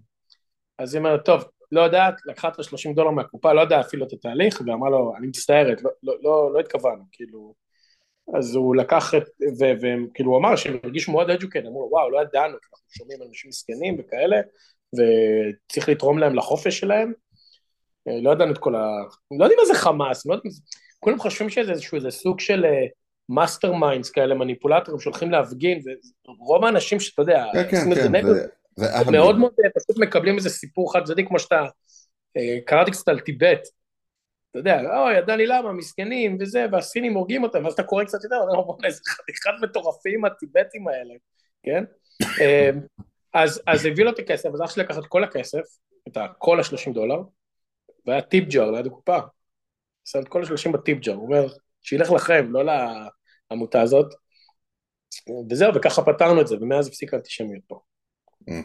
אז 0.78 0.94
היא 0.94 0.98
אומרת, 0.98 1.24
טוב, 1.24 1.44
לא 1.72 1.80
יודעת, 1.80 2.14
לקחה 2.26 2.48
את 2.48 2.58
ה-30 2.58 2.94
דולר 2.94 3.10
מהקופה, 3.10 3.52
לא 3.52 3.60
יודע 3.60 3.80
אפילו 3.80 4.06
את 4.06 4.12
התהליך, 4.12 4.60
ואמרה 4.66 4.90
לו, 4.90 5.12
אני 5.18 5.26
מצטערת, 5.26 5.82
לא, 5.82 5.90
לא, 6.02 6.16
לא, 6.22 6.50
לא 6.54 6.60
התכוונו, 6.60 7.04
כאילו, 7.12 7.54
אז 8.34 8.54
הוא 8.54 8.76
לקח 8.76 9.14
את, 9.14 9.22
וכאילו 9.58 10.30
הוא 10.30 10.38
אמר 10.38 10.56
שהם 10.56 10.78
הרגישו 10.84 11.12
מאוד 11.12 11.30
educated, 11.30 11.66
אמרו 11.66 11.80
לו 11.80 11.88
וואו 11.90 12.10
לא 12.10 12.20
ידענו, 12.20 12.54
אנחנו 12.54 12.86
שומעים 12.88 13.22
אנשים 13.28 13.48
מסכנים 13.48 13.96
וכאלה, 13.98 14.36
וצריך 14.94 15.88
לתרום 15.88 16.18
להם 16.18 16.34
לחופש 16.34 16.78
שלהם, 16.78 17.12
אה, 18.08 18.20
לא 18.22 18.30
ידענו 18.30 18.52
את 18.52 18.58
כל 18.58 18.74
ה... 18.74 18.86
לא 19.38 19.44
יודעים 19.44 19.58
מה 19.60 19.66
זה 19.66 19.74
חמאס, 19.74 20.26
לא 20.26 20.34
יודעים, 20.34 20.52
כולם 21.00 21.18
חושבים 21.18 21.50
שזה 21.50 21.72
איזשהו 21.72 21.96
איזה 21.96 22.10
סוג 22.10 22.40
של 22.40 22.64
masterminds 23.28 24.10
כאלה, 24.10 24.34
מניפולטורים 24.34 25.00
שהולכים 25.00 25.30
להפגין, 25.30 25.80
ורוב 26.26 26.64
האנשים 26.64 27.00
שאתה 27.00 27.22
יודע, 27.22 27.44
כן, 27.52 27.70
כן, 27.70 28.12
כן, 28.12 28.22
זה, 28.76 29.10
מאוד 29.12 29.38
מאוד 29.38 29.52
פשוט 29.76 29.98
מקבלים 29.98 30.36
איזה 30.36 30.50
סיפור 30.50 30.92
חד 30.92 31.04
צדדי, 31.04 31.26
כמו 31.26 31.38
שאתה 31.38 31.64
אה, 32.36 32.58
קראתי 32.66 32.90
קצת 32.90 33.08
על 33.08 33.20
טיבט, 33.20 33.68
אתה 34.50 34.58
יודע, 34.58 34.80
אוי, 34.98 35.18
ידע 35.18 35.36
לי 35.36 35.46
למה, 35.46 35.72
מסכנים 35.72 36.36
וזה, 36.40 36.66
והסינים 36.72 37.14
הורגים 37.14 37.42
אותם, 37.42 37.64
ואז 37.64 37.72
אתה 37.72 37.82
קורא 37.82 38.04
קצת 38.04 38.24
יותר, 38.24 38.36
ואתה 38.36 38.58
אומר, 38.58 38.84
איזה 38.84 39.00
חתיכת 39.08 39.50
מטורפים 39.62 40.24
הטיבטים 40.24 40.88
האלה, 40.88 41.14
כן? 41.62 41.84
אה, 42.40 42.70
אז, 43.34 43.62
אז 43.66 43.86
הביא 43.86 44.04
לו 44.04 44.10
את 44.10 44.18
הכסף, 44.18 44.48
אז 44.54 44.62
אח 44.62 44.70
שלי 44.70 44.82
לקח 44.82 44.98
את 44.98 45.06
כל 45.06 45.24
הכסף, 45.24 45.60
את 46.08 46.16
כל 46.38 46.60
ה-30 46.60 46.92
דולר, 46.94 47.22
והיה 48.06 48.22
טיפ 48.22 48.48
ג'אר 48.48 48.70
ליד 48.70 48.86
הקופה. 48.86 49.18
שם 50.04 50.18
את 50.18 50.28
כל 50.28 50.42
ה-30 50.42 50.72
בטיפ 50.72 50.98
ג'אר, 50.98 51.14
הוא 51.14 51.24
אומר, 51.26 51.46
שילך 51.82 52.10
לכם, 52.10 52.52
לא 52.52 52.64
לעמותה 53.50 53.82
הזאת. 53.82 54.14
וזהו, 55.50 55.74
וככה 55.74 56.02
פתרנו 56.02 56.40
את 56.40 56.46
זה, 56.46 56.56
ומאז 56.60 56.86
הפסיקה 56.86 57.16
האנטישמיות 57.16 57.62
פה. 57.66 57.80
אה, 58.48 58.60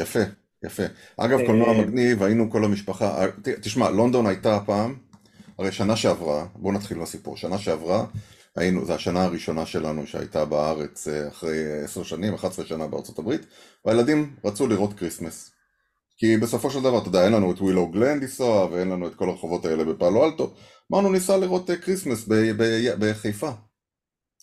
יפה, 0.00 0.20
יפה. 0.64 0.82
אגב, 1.16 1.38
קולנוע 1.46 1.68
אה, 1.68 1.80
מגניב, 1.82 2.22
היינו 2.22 2.50
כל 2.50 2.64
המשפחה, 2.64 3.26
ת- 3.42 3.48
תשמע, 3.48 3.90
לונדון 3.90 4.26
הייתה 4.26 4.56
הפעם, 4.56 4.94
הרי 5.58 5.72
שנה 5.72 5.96
שעברה, 5.96 6.46
בואו 6.56 6.72
נתחיל 6.74 6.98
בסיפור, 6.98 7.36
שנה 7.36 7.58
שעברה, 7.58 8.06
היינו, 8.56 8.84
זו 8.84 8.94
השנה 8.94 9.24
הראשונה 9.24 9.66
שלנו 9.66 10.06
שהייתה 10.06 10.44
בארץ 10.44 11.08
אה, 11.08 11.28
אחרי 11.28 11.82
עשר 11.84 12.02
שנים, 12.02 12.34
11 12.34 12.66
שנה 12.66 12.86
בארצות 12.86 13.18
הברית, 13.18 13.40
והילדים 13.84 14.36
רצו 14.44 14.66
לראות 14.66 14.92
כריסמס. 14.92 15.52
כי 16.16 16.36
בסופו 16.36 16.70
של 16.70 16.80
דבר, 16.80 16.98
אתה 16.98 17.08
יודע, 17.08 17.24
אין 17.24 17.32
לנו 17.32 17.52
את 17.52 17.60
Willow 17.60 17.86
Glen 17.86 18.22
לנסוע, 18.22 18.64
ואין 18.66 18.88
לנו 18.88 19.06
את 19.06 19.14
כל 19.14 19.28
הרחובות 19.28 19.64
האלה 19.64 19.84
בפאלו 19.84 20.24
אלטו, 20.24 20.54
אמרנו 20.92 21.12
ניסע 21.12 21.36
לראות 21.36 21.70
אה, 21.70 21.76
כריסמס 21.76 22.24
ב- 22.28 22.54
בחיפה. 22.98 23.50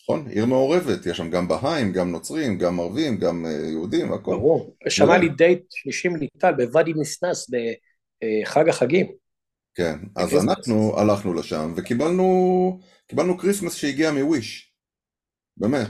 נכון? 0.03 0.27
עיר 0.27 0.45
מעורבת, 0.45 1.05
יש 1.05 1.17
שם 1.17 1.29
גם 1.29 1.47
בהאים, 1.47 1.93
גם 1.93 2.11
נוצרים, 2.11 2.57
גם 2.57 2.79
ערבים, 2.79 3.17
גם 3.17 3.45
אה, 3.45 3.51
יהודים, 3.51 4.11
והכל. 4.11 4.31
ברור. 4.31 4.75
שמע 4.89 5.17
לי 5.17 5.29
דייט 5.29 5.61
שלישי 5.69 6.07
עם 6.07 6.15
ליטל 6.15 6.51
בוואדי 6.51 6.93
ניסנאס 6.93 7.49
בחג 7.49 8.69
החגים. 8.69 9.07
כן, 9.75 9.99
אז. 10.15 10.33
אנחנו 10.43 10.99
הלכנו 10.99 11.33
לשם 11.33 11.73
וקיבלנו 11.75 12.79
קיבלנו 13.07 13.37
כריסמס 13.37 13.73
שהגיע 13.73 14.11
מ 14.11 14.22
Wish. 14.22 14.73
באמת, 15.57 15.89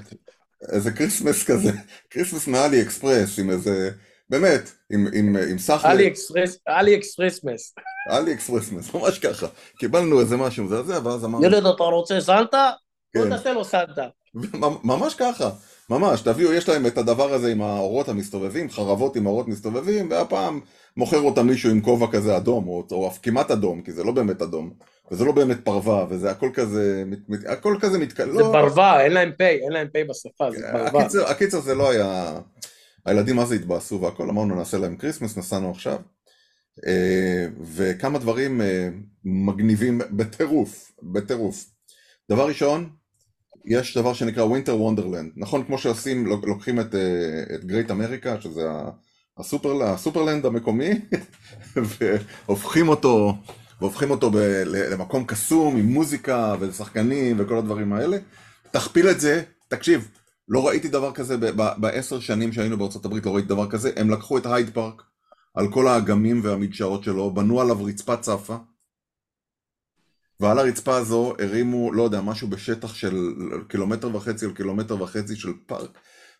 איזה 0.71 0.91
כריסמס 0.91 1.43
כזה, 1.43 1.71
כריסמס 2.09 2.47
מ 2.47 2.81
AliExpress 2.81 3.39
עם 3.39 3.49
איזה, 3.49 3.91
באמת, 4.29 4.71
עם, 4.93 5.07
עם, 5.13 5.35
עם 5.51 5.57
סחלה, 5.57 5.91
AliExpress, 5.91 6.57
AliExpressmas. 6.67 7.75
AliExpressmas, 8.11 8.93
ממש 8.93 9.19
ככה. 9.19 9.47
קיבלנו 9.79 10.19
איזה 10.19 10.37
משהו 10.37 10.63
מזעזע 10.65 10.99
ואז 11.03 11.25
אמרנו, 11.25 11.45
ילד, 11.45 11.65
אתה 11.65 11.83
רוצה 11.83 12.21
סנטה? 12.21 12.71
בוא 13.15 13.23
כן, 13.23 13.29
נעשה 13.29 13.53
לו 13.53 13.65
סנטה. 13.65 14.07
ממש 14.83 15.15
ככה, 15.15 15.49
ממש, 15.89 16.21
תביאו, 16.21 16.53
יש 16.53 16.69
להם 16.69 16.85
את 16.85 16.97
הדבר 16.97 17.33
הזה 17.33 17.51
עם 17.51 17.61
האורות 17.61 18.09
המסתובבים, 18.09 18.69
חרבות 18.69 19.15
עם 19.15 19.25
אורות 19.25 19.47
מסתובבים, 19.47 20.11
והפעם 20.11 20.59
מוכר 20.97 21.21
אותם 21.21 21.47
מישהו 21.47 21.71
עם 21.71 21.81
כובע 21.81 22.07
כזה 22.11 22.37
אדום, 22.37 22.67
או, 22.67 22.83
או 22.91 23.07
אף 23.07 23.19
כמעט 23.21 23.51
אדום, 23.51 23.81
כי 23.81 23.91
זה 23.91 24.03
לא 24.03 24.11
באמת 24.11 24.41
אדום, 24.41 24.73
וזה 25.11 25.25
לא 25.25 25.31
באמת 25.31 25.57
פרווה, 25.63 26.05
וזה 26.09 26.31
הכל 26.31 26.49
כזה, 26.53 27.03
הכל 27.47 27.75
כזה 27.81 27.97
מתק... 27.97 28.17
זה 28.17 28.25
לא, 28.25 28.51
ברווה, 28.51 29.03
אין 29.03 29.11
להם 29.11 29.31
פ', 29.37 29.41
אין 29.41 29.71
להם 29.71 29.87
פ' 29.93 30.09
בשפה, 30.09 30.51
זה 30.51 30.67
ברווה. 30.73 31.01
הקיצר, 31.01 31.27
הקיצר 31.27 31.59
זה 31.59 31.75
לא 31.75 31.89
היה, 31.89 32.39
הילדים 33.05 33.45
זה 33.45 33.55
התבאסו 33.55 34.01
והכל, 34.01 34.29
אמרנו 34.29 34.55
נעשה 34.55 34.77
להם 34.77 34.97
כריסמס, 34.97 35.37
נסענו 35.37 35.71
עכשיו, 35.71 35.99
אה, 36.87 37.45
וכמה 37.61 38.19
דברים 38.19 38.61
אה, 38.61 38.89
מגניבים 39.23 40.01
בטירוף, 40.11 40.91
בטירוף. 41.03 41.65
דבר 42.31 42.47
ראשון, 42.47 42.89
יש 43.65 43.97
דבר 43.97 44.13
שנקרא 44.13 44.43
Winter 44.43 44.81
Wonderland, 44.81 45.31
נכון 45.35 45.63
כמו 45.65 45.77
שעושים, 45.77 46.25
לוק- 46.25 46.45
לוקחים 46.45 46.79
את, 46.79 46.95
אה, 46.95 47.55
את 47.55 47.65
Great 47.65 47.91
America, 47.91 48.41
שזה 48.41 48.67
הסופר, 49.37 49.83
הסופרלנד 49.83 50.45
המקומי, 50.45 50.89
והופכים 52.47 52.89
אותו, 52.89 53.33
והופכים 53.81 54.11
אותו 54.11 54.31
ב, 54.31 54.37
למקום 54.65 55.25
קסום 55.25 55.77
עם 55.77 55.85
מוזיקה 55.85 56.55
ושחקנים 56.59 57.35
וכל 57.39 57.57
הדברים 57.57 57.93
האלה, 57.93 58.17
תכפיל 58.71 59.09
את 59.09 59.19
זה, 59.19 59.41
תקשיב, 59.67 60.07
לא 60.49 60.67
ראיתי 60.67 60.87
דבר 60.87 61.11
כזה 61.11 61.35
בעשר 61.77 62.19
שנים 62.19 62.53
שהיינו 62.53 62.77
בארצות 62.77 63.05
הברית, 63.05 63.25
לא 63.25 63.35
ראיתי 63.35 63.49
דבר 63.49 63.69
כזה, 63.69 63.91
הם 63.95 64.09
לקחו 64.09 64.37
את 64.37 64.45
הייד 64.45 64.69
פארק 64.69 65.01
על 65.53 65.71
כל 65.71 65.87
האגמים 65.87 66.41
והמדשאות 66.43 67.03
שלו, 67.03 67.33
בנו 67.33 67.61
עליו 67.61 67.85
רצפה 67.85 68.17
צפה, 68.17 68.57
ועל 70.39 70.59
הרצפה 70.59 70.95
הזו 70.95 71.33
הרימו, 71.39 71.93
לא 71.93 72.03
יודע, 72.03 72.21
משהו 72.21 72.47
בשטח 72.47 72.93
של 72.93 73.33
קילומטר 73.67 74.15
וחצי 74.15 74.45
על 74.45 74.53
קילומטר 74.53 75.01
וחצי 75.01 75.35
של 75.35 75.53
פארק. 75.65 75.89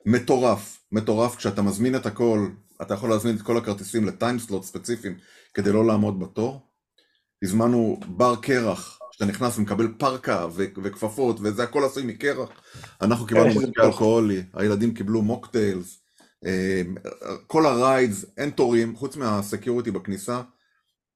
מטורף, 0.06 0.80
מטורף, 0.92 1.36
כשאתה 1.36 1.62
מזמין 1.62 1.96
את 1.96 2.06
הכל, 2.06 2.48
אתה 2.82 2.94
יכול 2.94 3.10
להזמין 3.10 3.36
את 3.36 3.42
כל 3.42 3.58
הכרטיסים 3.58 4.06
לטיימסלוט 4.06 4.64
ספציפיים 4.64 5.18
כדי 5.54 5.72
לא 5.72 5.88
לעמוד 5.88 6.20
בתור. 6.20 6.62
הזמנו 7.44 8.00
בר 8.08 8.36
קרח, 8.36 8.99
שאתה 9.20 9.32
נכנס 9.32 9.58
ומקבל 9.58 9.88
פרקה 9.98 10.48
וכפפות, 10.84 11.40
וזה 11.42 11.64
הכל 11.64 11.84
עשוי 11.84 12.04
מקרח. 12.04 12.50
אנחנו 13.02 13.26
קיבלנו 13.26 13.52
שזה 13.52 13.68
משקה. 13.68 13.86
אלכוהולי, 13.86 14.44
הילדים 14.54 14.94
קיבלו 14.94 15.22
מוקטיילס, 15.22 16.02
אה, 16.46 16.82
כל 17.48 17.66
ה 17.66 17.74
rides, 17.74 18.26
אין 18.38 18.50
תורים, 18.50 18.96
חוץ 18.96 19.16
מה 19.16 19.31
security 19.31 19.92
בכניסה, 19.92 20.42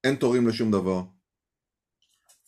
אין 0.04 0.14
תורים 0.14 0.48
לשום 0.48 0.70
דבר. 0.70 1.02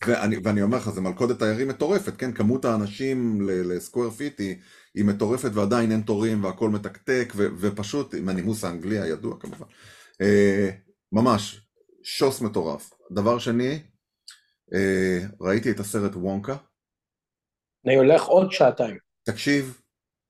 ואני, 0.07 0.35
ואני 0.43 0.61
אומר 0.61 0.77
לך, 0.77 0.89
זה 0.89 1.01
מלכודת 1.01 1.39
תיירים 1.39 1.67
מטורפת, 1.67 2.17
כן? 2.17 2.31
כמות 2.33 2.65
האנשים 2.65 3.41
ל- 3.41 3.73
ל 3.73 3.78
square 3.78 4.09
feet 4.09 4.39
היא, 4.39 4.55
היא 4.95 5.05
מטורפת 5.05 5.51
ועדיין 5.53 5.91
אין 5.91 6.01
תורים 6.01 6.43
והכל 6.43 6.69
מתקתק, 6.69 7.33
ו, 7.35 7.47
ופשוט, 7.59 8.13
עם 8.13 8.29
הנימוס 8.29 8.63
האנגלי 8.63 8.99
הידוע 8.99 9.35
כמובן. 9.39 9.65
אה, 10.21 10.69
ממש, 11.11 11.61
שוס 12.03 12.41
מטורף. 12.41 12.89
דבר 13.11 13.39
שני, 13.39 13.79
ראיתי 15.41 15.71
את 15.71 15.79
הסרט 15.79 16.15
וונקה. 16.15 16.55
אני 17.85 17.95
הולך 17.95 18.23
עוד 18.23 18.51
שעתיים. 18.51 18.97
תקשיב, 19.23 19.81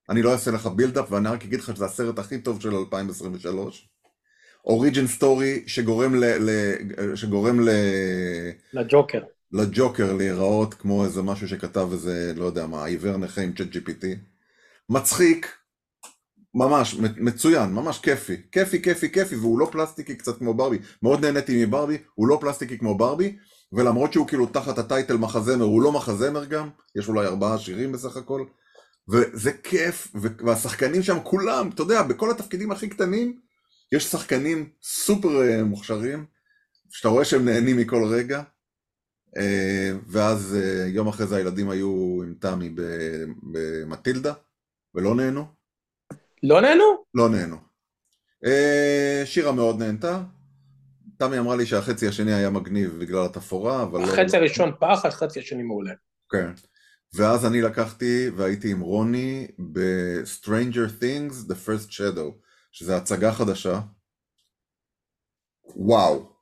אני 0.09 0.21
לא 0.21 0.31
אעשה 0.33 0.51
לך 0.51 0.67
build-up, 0.67 1.11
ואני 1.11 1.29
רק 1.29 1.43
אגיד 1.43 1.59
לך 1.59 1.75
שזה 1.75 1.85
הסרט 1.85 2.19
הכי 2.19 2.41
טוב 2.41 2.61
של 2.61 2.75
2023. 2.75 3.89
origin 4.65 5.07
story 5.07 5.63
שגורם 5.67 6.15
ל... 6.15 6.25
ל 6.25 7.15
שגורם 7.15 7.59
ל... 7.59 7.69
לג'וקר. 8.73 9.23
לג'וקר 9.51 10.13
להיראות 10.13 10.73
כמו 10.73 11.05
איזה 11.05 11.21
משהו 11.21 11.47
שכתב 11.47 11.87
איזה, 11.91 12.33
לא 12.35 12.45
יודע 12.45 12.67
מה, 12.67 12.85
עיוור 12.85 13.17
נכה 13.17 13.41
עם 13.41 13.53
ChatGPT. 13.53 14.05
מצחיק, 14.89 15.57
ממש, 16.53 16.95
מצוין, 17.17 17.69
ממש 17.69 17.99
כיפי. 17.99 18.41
כיפי, 18.51 18.81
כיפי, 18.81 19.11
כיפי, 19.11 19.35
והוא 19.35 19.59
לא 19.59 19.69
פלסטיקי 19.71 20.15
קצת 20.15 20.37
כמו 20.37 20.53
ברבי. 20.53 20.77
מאוד 21.03 21.25
נהניתי 21.25 21.65
מברבי, 21.65 21.97
הוא 22.15 22.27
לא 22.27 22.37
פלסטיקי 22.41 22.77
כמו 22.77 22.97
ברבי, 22.97 23.37
ולמרות 23.71 24.13
שהוא 24.13 24.27
כאילו 24.27 24.45
תחת 24.45 24.77
הטייטל 24.77 25.17
מחזמר, 25.17 25.63
הוא 25.63 25.81
לא 25.81 25.91
מחזמר 25.91 26.45
גם, 26.45 26.69
יש 26.95 27.07
אולי 27.07 27.27
ארבעה 27.27 27.57
שירים 27.57 27.91
בסך 27.91 28.17
הכל. 28.17 28.45
וזה 29.09 29.51
כיף, 29.63 30.07
והשחקנים 30.45 31.03
שם 31.03 31.17
כולם, 31.23 31.69
אתה 31.73 31.81
יודע, 31.81 32.03
בכל 32.03 32.31
התפקידים 32.31 32.71
הכי 32.71 32.89
קטנים, 32.89 33.39
יש 33.91 34.03
שחקנים 34.03 34.69
סופר 34.83 35.41
אה, 35.41 35.63
מוכשרים, 35.63 36.25
שאתה 36.89 37.07
רואה 37.09 37.25
שהם 37.25 37.45
נהנים 37.45 37.77
מכל 37.77 38.03
רגע. 38.09 38.43
אה, 39.37 39.91
ואז 40.07 40.57
אה, 40.59 40.87
יום 40.87 41.07
אחרי 41.07 41.27
זה 41.27 41.35
הילדים 41.35 41.69
היו 41.69 42.21
עם 42.23 42.33
תמי 42.41 42.75
במטילדה, 43.43 44.33
ולא 44.95 45.15
נהנו. 45.15 45.45
לא 46.43 46.61
נהנו? 46.61 47.03
לא 47.13 47.29
נהנו. 47.29 47.57
שירה 49.25 49.51
מאוד 49.51 49.79
נהנתה. 49.79 50.23
תמי 51.17 51.39
אמרה 51.39 51.55
לי 51.55 51.65
שהחצי 51.65 52.07
השני 52.07 52.33
היה 52.33 52.49
מגניב 52.49 52.97
בגלל 52.99 53.25
התפאורה, 53.25 53.83
אבל 53.83 53.99
לא... 53.99 54.05
החצי 54.05 54.37
הראשון 54.37 54.71
פח, 54.79 55.05
החצי 55.05 55.39
השני 55.39 55.63
מעולה. 55.63 55.93
כן. 56.29 56.51
ואז 57.13 57.45
אני 57.45 57.61
לקחתי 57.61 58.29
והייתי 58.35 58.71
עם 58.71 58.79
רוני 58.79 59.47
ב-Stranger 59.71 61.01
Things, 61.01 61.51
The 61.51 61.55
First 61.67 61.89
Shadow, 61.89 62.31
שזה 62.71 62.97
הצגה 62.97 63.31
חדשה. 63.31 63.79
וואו. 65.75 66.37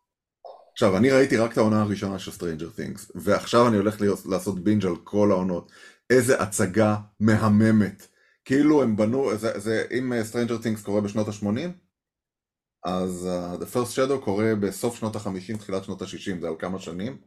עכשיו, 0.72 0.98
אני 0.98 1.12
ראיתי 1.12 1.38
רק 1.38 1.52
את 1.52 1.58
העונה 1.58 1.82
הראשונה 1.82 2.20
של 2.20 2.32
Stranger 2.32 2.80
Things, 2.80 3.12
ועכשיו 3.16 3.68
אני 3.68 3.78
הולך 3.78 4.02
להיות, 4.02 4.26
לעשות 4.26 4.64
בינג' 4.64 4.86
על 4.86 4.96
כל 5.04 5.32
העונות. 5.32 5.72
איזה 6.10 6.42
הצגה 6.42 6.96
מהממת. 7.20 8.08
כאילו 8.46 8.84
הם 8.84 8.96
בנו, 8.96 9.38
זה, 9.38 9.60
זה, 9.60 9.86
אם 9.92 10.14
אה, 10.14 10.22
Stranger 10.22 10.64
Things 10.64 10.86
קורה 10.86 11.02
בשנות 11.02 11.28
ה-80, 11.28 11.70
אז 12.86 13.30
uh, 13.30 13.64
The 13.64 13.76
First 13.76 13.96
Shadow 13.96 14.24
קורה 14.24 14.56
בסוף 14.56 14.96
שנות 14.96 15.16
ה-50, 15.16 15.58
תחילת 15.58 15.84
שנות 15.84 16.02
ה-60, 16.02 16.42
זה 16.42 16.48
על 16.48 16.56
כמה 16.60 16.80
שנים. 16.80 17.18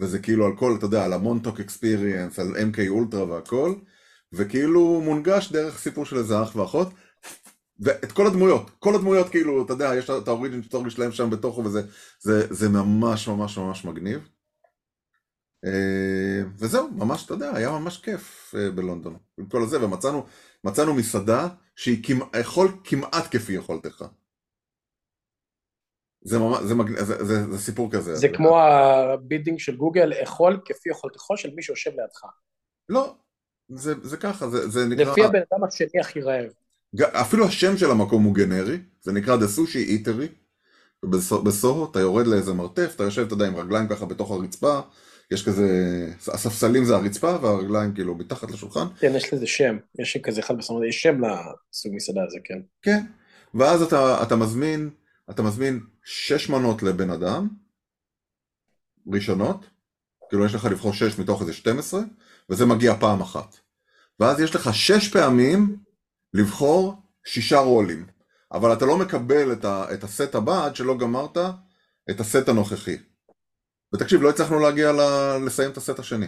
וזה 0.00 0.18
כאילו 0.18 0.46
על 0.46 0.56
כל, 0.56 0.74
אתה 0.78 0.86
יודע, 0.86 1.04
על 1.04 1.12
המונטוק 1.12 1.60
אקספיריאנס, 1.60 2.38
על 2.38 2.56
MK 2.56 2.88
אולטרה 2.88 3.24
והכל, 3.24 3.74
וכאילו 4.32 5.00
מונגש 5.00 5.52
דרך 5.52 5.78
סיפור 5.78 6.04
של 6.04 6.16
איזה 6.16 6.42
אח 6.42 6.56
ואחות, 6.56 6.88
ואת 7.80 8.12
כל 8.12 8.26
הדמויות, 8.26 8.70
כל 8.78 8.94
הדמויות 8.94 9.28
כאילו, 9.28 9.64
אתה 9.64 9.72
יודע, 9.72 9.94
יש 9.94 10.10
את 10.10 10.28
האוריג'ין 10.28 10.62
סטורי 10.62 10.90
שלהם 10.90 11.12
שם 11.12 11.30
בתוכו, 11.30 11.64
וזה 11.64 11.82
זה, 12.20 12.46
זה 12.50 12.68
ממש 12.68 13.28
ממש 13.28 13.58
ממש 13.58 13.84
מגניב. 13.84 14.28
אה, 15.64 16.42
וזהו, 16.58 16.90
ממש, 16.90 17.24
אתה 17.24 17.34
יודע, 17.34 17.56
היה 17.56 17.70
ממש 17.70 17.98
כיף 17.98 18.54
אה, 18.58 18.70
בלונדון, 18.70 19.16
עם 19.38 19.46
כל 19.46 19.62
הזה, 19.62 19.84
ומצאנו 19.84 20.26
מצאנו 20.64 20.94
מסעדה 20.94 21.48
שהיא 21.76 22.04
כמעט, 22.04 22.30
כמעט 22.84 23.36
כפי 23.36 23.52
יכולתך. 23.52 24.04
זה, 26.28 26.38
ממש, 26.38 26.58
זה, 26.62 26.74
מגנ... 26.74 27.04
זה, 27.04 27.24
זה, 27.24 27.52
זה 27.52 27.58
סיפור 27.58 27.90
כזה. 27.92 28.14
זה 28.14 28.28
כמו 28.28 28.60
ה 28.60 28.72
bidding 28.72 29.58
של 29.58 29.76
גוגל, 29.76 30.12
אכול 30.22 30.60
כפי 30.64 30.90
יכולתך 30.90 31.24
של 31.36 31.54
מי 31.54 31.62
שיושב 31.62 31.90
לידך. 31.90 32.20
לא, 32.88 33.14
זה, 33.68 33.94
זה 34.02 34.16
ככה, 34.16 34.48
זה, 34.48 34.68
זה 34.68 34.86
נקרא... 34.86 35.12
לפי 35.12 35.24
הבן 35.24 35.40
אדם 35.52 35.64
השני 35.64 36.00
הכי 36.00 36.20
רעב. 36.20 36.46
אפילו 37.02 37.46
השם 37.46 37.76
של 37.76 37.90
המקום 37.90 38.22
הוא 38.24 38.34
גנרי, 38.34 38.78
זה 39.00 39.12
נקרא 39.12 39.36
The 39.36 39.58
Sushi 39.58 40.06
Eatery. 40.06 40.28
בסוהו 41.44 41.90
אתה 41.90 42.00
יורד 42.00 42.26
לאיזה 42.26 42.52
מרתף, 42.54 42.92
אתה 42.94 43.04
יושב, 43.04 43.22
אתה 43.26 43.34
יודע, 43.34 43.46
עם 43.46 43.56
רגליים 43.56 43.88
ככה 43.88 44.06
בתוך 44.06 44.30
הרצפה, 44.30 44.80
יש 45.30 45.48
כזה, 45.48 45.66
הספסלים 46.28 46.84
זה 46.84 46.96
הרצפה 46.96 47.36
והרגליים 47.42 47.94
כאילו 47.94 48.14
מתחת 48.14 48.50
לשולחן. 48.50 48.86
כן, 48.98 49.12
יש 49.16 49.34
לזה 49.34 49.46
שם, 49.46 49.78
יש 49.98 50.16
כזה 50.16 50.40
אחד 50.40 50.58
בסדר, 50.58 50.84
יש 50.84 51.02
שם 51.02 51.20
לסוג 51.20 51.92
מסעדה 51.94 52.20
הזה, 52.26 52.38
כן. 52.44 52.58
כן, 52.82 53.00
ואז 53.54 53.82
אתה, 53.82 54.22
אתה 54.22 54.36
מזמין, 54.36 54.90
אתה 55.30 55.42
מזמין 55.42 55.80
שש 56.04 56.48
מנות 56.48 56.82
לבן 56.82 57.10
אדם, 57.10 57.48
ראשונות, 59.12 59.66
כאילו 60.28 60.44
יש 60.46 60.54
לך 60.54 60.64
לבחור 60.64 60.92
שש 60.92 61.18
מתוך 61.18 61.40
איזה 61.40 61.52
12, 61.52 62.00
וזה 62.50 62.66
מגיע 62.66 62.94
פעם 63.00 63.20
אחת. 63.20 63.56
ואז 64.20 64.40
יש 64.40 64.54
לך 64.54 64.74
שש 64.74 65.08
פעמים 65.08 65.76
לבחור 66.34 67.02
שישה 67.26 67.58
רולים. 67.58 68.06
אבל 68.52 68.72
אתה 68.72 68.86
לא 68.86 68.98
מקבל 68.98 69.52
את, 69.52 69.64
ה, 69.64 69.94
את 69.94 70.04
הסט 70.04 70.34
הבא 70.34 70.64
עד 70.64 70.76
שלא 70.76 70.98
גמרת 70.98 71.36
את 72.10 72.20
הסט 72.20 72.48
הנוכחי. 72.48 72.96
ותקשיב, 73.94 74.22
לא 74.22 74.30
הצלחנו 74.30 74.58
להגיע 74.58 74.92
ל, 74.92 75.00
לסיים 75.46 75.70
את 75.70 75.76
הסט 75.76 75.98
השני. 75.98 76.26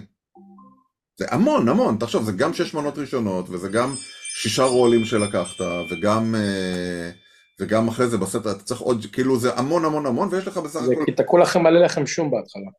זה 1.19 1.27
המון, 1.31 1.69
המון, 1.69 1.97
תחשוב, 2.01 2.25
זה 2.25 2.33
גם 2.33 2.55
שש 2.55 2.75
מנות 2.75 2.99
ראשונות, 2.99 3.51
וזה 3.51 3.69
גם 3.69 3.95
שישה 4.43 4.63
רולים 4.63 5.05
שלקחת, 5.05 5.61
וגם, 5.91 6.35
אה, 6.35 7.11
וגם 7.61 7.89
אחרי 7.89 8.09
זה 8.09 8.19
בסט, 8.19 8.37
אתה 8.37 8.55
צריך 8.55 8.81
עוד, 8.81 9.07
כאילו 9.13 9.39
זה 9.39 9.55
המון 9.55 9.85
המון 9.85 10.07
המון, 10.07 10.29
ויש 10.33 10.47
לך 10.47 10.57
בסך 10.57 10.81
הכל... 10.83 11.05
כי 11.07 11.13
תקעו 11.13 11.39
לכם 11.39 11.63
מלא 11.63 11.85
לחם 11.85 12.07
שום 12.07 12.31
בהתחלה. 12.31 12.71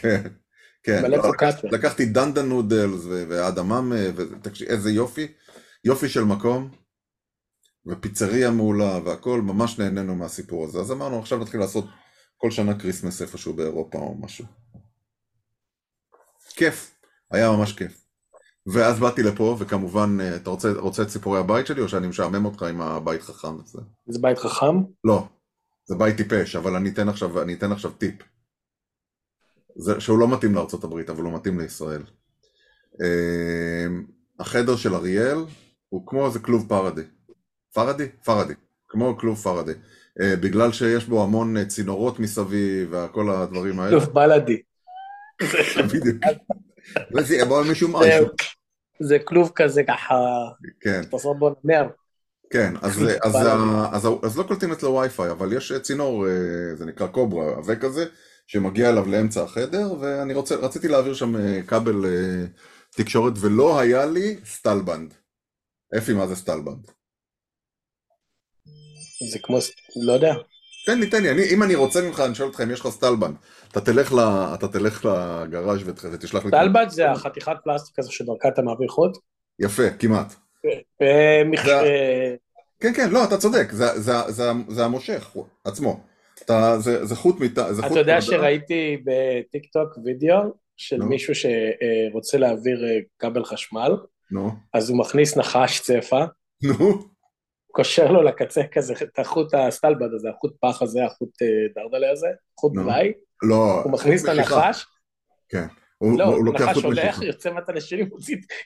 כן, 0.00 0.22
כן. 0.82 1.02
מלא 1.02 1.16
לא, 1.16 1.30
לקחתי, 1.30 1.66
לקחתי 1.66 2.06
dan 2.06 2.24
dan 2.24 2.42
noodles 2.42 3.00
ואדממה, 3.06 3.92
ותקשיב, 4.16 4.68
איזה 4.68 4.90
יופי, 4.90 5.26
יופי 5.84 6.08
של 6.08 6.24
מקום. 6.24 6.70
ופיצריה 7.86 8.50
מעולה 8.50 8.98
והכל, 9.04 9.40
ממש 9.40 9.78
נהנינו 9.78 10.14
מהסיפור 10.14 10.64
הזה. 10.64 10.78
אז 10.78 10.92
אמרנו, 10.92 11.18
עכשיו 11.18 11.38
נתחיל 11.38 11.60
לעשות 11.60 11.84
כל 12.36 12.50
שנה 12.50 12.78
כריסמס 12.78 13.22
איפשהו 13.22 13.52
באירופה 13.52 13.98
או 13.98 14.14
משהו. 14.14 14.44
כיף, 16.48 16.94
היה 17.30 17.50
ממש 17.50 17.72
כיף. 17.72 18.01
ואז 18.66 19.00
באתי 19.00 19.22
לפה, 19.22 19.56
וכמובן, 19.58 20.18
אה, 20.20 20.36
אתה 20.36 20.50
רוצה, 20.50 20.72
רוצה 20.78 21.02
את 21.02 21.08
סיפורי 21.08 21.38
הבית 21.38 21.66
שלי, 21.66 21.80
או 21.80 21.88
שאני 21.88 22.06
משעמם 22.06 22.44
אותך 22.44 22.62
עם 22.62 22.80
הבית 22.80 23.22
חכם 23.22 23.54
וזה? 23.54 23.78
זה 24.06 24.18
בית 24.22 24.38
חכם? 24.38 24.82
לא, 25.04 25.26
זה 25.84 25.94
בית 25.98 26.16
טיפש, 26.16 26.56
אבל 26.56 26.76
אני 26.76 26.90
אתן 26.90 27.08
עכשיו, 27.08 27.42
אני 27.42 27.54
אתן 27.54 27.72
עכשיו 27.72 27.90
טיפ. 27.90 28.14
זה, 29.76 30.00
שהוא 30.00 30.18
לא 30.18 30.28
מתאים 30.28 30.54
לארצות 30.54 30.84
הברית, 30.84 31.10
אבל 31.10 31.22
הוא 31.22 31.34
מתאים 31.34 31.60
לישראל. 31.60 32.02
אה, 33.02 33.86
החדר 34.38 34.76
של 34.76 34.94
אריאל 34.94 35.38
הוא 35.88 36.06
כמו 36.06 36.26
איזה 36.26 36.38
כלוב 36.38 36.68
פרדי. 36.68 37.02
פרדי? 37.74 38.08
פרדי, 38.24 38.54
כמו 38.88 39.18
כלוב 39.18 39.38
פרדי. 39.38 39.72
Uh, 40.20 40.36
בגלל 40.40 40.72
שיש 40.72 41.04
בו 41.04 41.22
המון 41.22 41.64
צינורות 41.64 42.18
מסביב 42.18 42.94
וכל 42.94 43.30
הדברים 43.30 43.80
האלה. 43.80 43.90
כלוב 43.90 44.14
בלדי. 44.14 44.62
בדיוק. 45.92 46.24
יבוא 47.30 47.64
מישהו 47.64 47.88
משהו. 47.88 48.26
זה 49.00 49.18
כלוב 49.24 49.52
כזה 49.54 49.82
ככה, 49.88 50.14
כן. 50.80 51.02
תעשות 51.10 51.38
בו 51.38 51.54
נמר. 51.64 51.88
כן, 52.50 52.74
אז, 52.82 53.02
אז, 53.22 53.36
אז, 53.92 54.08
אז, 54.22 54.38
לא 54.38 54.42
קולטים 54.42 54.72
אצלו 54.72 54.94
וי-פיי, 54.94 55.30
אבל 55.30 55.52
יש 55.52 55.72
צינור, 55.82 56.26
אה, 56.26 56.76
זה 56.76 56.86
נקרא 56.86 57.06
קוברה, 57.06 57.56
עבה 57.56 57.76
כזה, 57.76 58.04
שמגיע 58.46 58.88
אליו 58.90 59.08
לאמצע 59.08 59.42
החדר, 59.42 59.92
ואני 60.00 60.34
רוצה, 60.34 60.54
רציתי 60.54 60.88
להעביר 60.88 61.14
שם 61.14 61.62
כבל 61.66 62.04
תקשורת, 62.90 63.32
ולא 63.40 63.80
היה 63.80 64.06
לי 64.06 64.36
סטלבנד. 64.44 65.14
אפי, 65.98 66.12
מה 66.12 66.26
זה 66.26 66.36
סטלבנד? 66.36 66.86
זה 69.32 69.38
כמו, 69.42 69.58
לא 70.06 70.12
יודע. 70.12 70.34
תן 70.86 71.00
לי, 71.00 71.06
תן 71.06 71.22
לי, 71.22 71.30
אני, 71.30 71.42
אם 71.54 71.62
אני 71.62 71.74
רוצה 71.74 72.00
ממך, 72.02 72.20
אני 72.20 72.34
שואל 72.34 72.48
אותך 72.48 72.60
אם 72.60 72.70
יש 72.70 72.80
לך 72.80 72.88
סטלבן. 72.88 73.32
אתה 73.70 73.80
תלך, 73.80 74.12
ל, 74.12 74.18
אתה 74.54 74.68
תלך 74.68 75.04
לגראז' 75.04 75.88
ותשלח 75.88 76.44
לי... 76.44 76.50
סטלבן 76.50 76.88
זה 76.88 77.10
החתיכת 77.10 77.56
פלסטיק 77.64 77.98
הזו 77.98 78.12
שדרכה 78.12 78.48
אתה 78.48 78.62
מעביר 78.62 78.88
חוט? 78.88 79.18
יפה, 79.58 79.90
כמעט. 79.98 80.34
אה, 81.02 81.42
כן, 82.80 82.92
כן, 82.94 83.10
לא, 83.10 83.24
אתה 83.24 83.36
צודק, 83.36 83.72
זה, 83.72 84.00
זה, 84.00 84.12
זה, 84.28 84.44
זה 84.68 84.84
המושך 84.84 85.36
עצמו. 85.64 86.00
אתה, 86.44 86.78
זה, 86.78 87.04
זה 87.04 87.16
חוט 87.16 87.40
מת... 87.40 87.58
אתה 87.58 87.98
יודע 87.98 88.20
שראיתי 88.20 89.02
בטיק 89.04 89.72
טוק 89.72 89.98
וידאו 90.04 90.54
של 90.76 91.02
נו. 91.02 91.04
מישהו 91.04 91.34
שרוצה 91.34 92.38
להעביר 92.38 92.84
אה, 92.84 92.98
כבל 93.18 93.44
חשמל, 93.44 93.96
נו. 94.34 94.38
אז 94.74 94.90
הוא 94.90 94.98
מכניס 94.98 95.36
נחש 95.36 95.80
צפע. 95.80 96.24
נו. 96.64 96.84
קושר 97.72 98.12
לו 98.12 98.22
לקצה 98.22 98.62
כזה 98.72 98.94
את 99.02 99.18
החוט 99.18 99.54
הסטלבד 99.54 100.14
הזה, 100.14 100.28
החוט 100.30 100.56
פח 100.60 100.82
הזה, 100.82 101.04
החוט 101.04 101.42
אה, 101.42 101.46
דרדלה 101.74 102.10
הזה, 102.12 102.26
חוט 102.60 102.72
בלאי. 102.74 103.12
לא, 103.42 103.82
הוא 103.84 103.92
מכניס 103.92 104.24
את 104.24 104.28
הנחש. 104.28 104.86
כן. 105.48 105.66
לא, 106.18 106.24
הוא 106.24 106.54
נחש 106.54 106.82
הולך, 106.82 107.22
יוצא 107.22 107.52
מהצד 107.52 107.76
השני, 107.76 108.04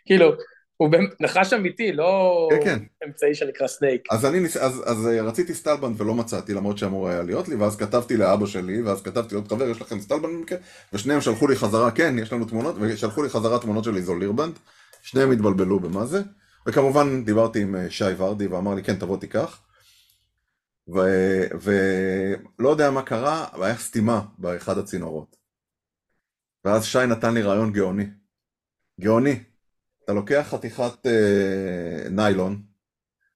כאילו, 0.06 0.32
הוא 0.76 0.90
נחש 1.20 1.52
אמיתי, 1.52 1.92
לא 1.92 2.48
כן, 2.50 2.64
כן. 2.64 3.06
אמצעי 3.06 3.34
שנקרא 3.34 3.66
snake. 3.66 4.02
אז 4.10 4.26
אני. 4.26 4.38
אז, 4.38 4.82
אז 4.86 5.06
אה, 5.06 5.22
רציתי 5.22 5.54
סטלבן 5.54 5.92
ולא 5.96 6.14
מצאתי, 6.14 6.54
למרות 6.54 6.78
שאמור 6.78 7.08
היה 7.08 7.22
להיות 7.22 7.48
לי, 7.48 7.54
ואז 7.54 7.76
כתבתי 7.76 8.16
לאבא 8.16 8.46
שלי, 8.46 8.82
ואז 8.82 9.02
כתבתי 9.02 9.34
עוד 9.34 9.48
חבר, 9.48 9.70
יש 9.70 9.80
לכם 9.80 10.00
סטלבן 10.00 10.36
במקרה? 10.36 10.58
ושניהם 10.92 11.20
שלחו 11.20 11.48
לי 11.48 11.56
חזרה, 11.56 11.90
כן, 11.90 12.18
יש 12.18 12.32
לנו 12.32 12.44
תמונות, 12.44 12.76
ושלחו 12.80 13.22
לי 13.22 13.28
חזרה 13.28 13.58
תמונות 13.58 13.84
של 13.84 13.96
איזולירבנד, 13.96 14.58
שניהם 15.02 15.32
התבלבלו 15.32 15.80
במה 15.80 16.06
זה. 16.06 16.22
וכמובן 16.66 17.24
דיברתי 17.24 17.62
עם 17.62 17.76
אה, 17.76 17.90
שי 17.90 18.12
ורדי 18.16 18.46
ואמר 18.46 18.74
לי 18.74 18.82
כן 18.82 18.98
תבוא 18.98 19.16
תיקח 19.16 19.62
ולא 20.88 22.70
יודע 22.70 22.90
מה 22.90 23.02
קרה, 23.02 23.46
והיה 23.58 23.76
סתימה 23.76 24.22
באחד 24.38 24.78
הצינורות. 24.78 25.36
ואז 26.64 26.84
שי 26.84 27.06
נתן 27.06 27.34
לי 27.34 27.42
רעיון 27.42 27.72
גאוני. 27.72 28.06
גאוני. 29.00 29.44
אתה 30.04 30.12
לוקח 30.12 30.46
חתיכת 30.50 31.06
אה, 31.06 32.08
ניילון, 32.10 32.62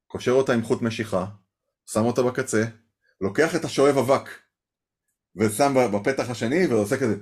קושר 0.07 0.33
אותה 0.33 0.53
עם 0.53 0.63
חוט 0.63 0.83
משיכה, 0.83 1.27
שם 1.87 2.05
אותה 2.05 2.23
בקצה, 2.23 2.65
לוקח 3.21 3.57
את 3.57 3.65
השואב 3.65 3.99
אבק, 3.99 4.31
ושם 5.37 5.75
בפתח 5.93 6.31
השני 6.31 6.67
ועושה 6.67 6.97
כזה 6.97 7.15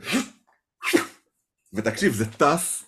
ותקשיב 1.72 2.12
זה 2.12 2.24
טס 2.32 2.84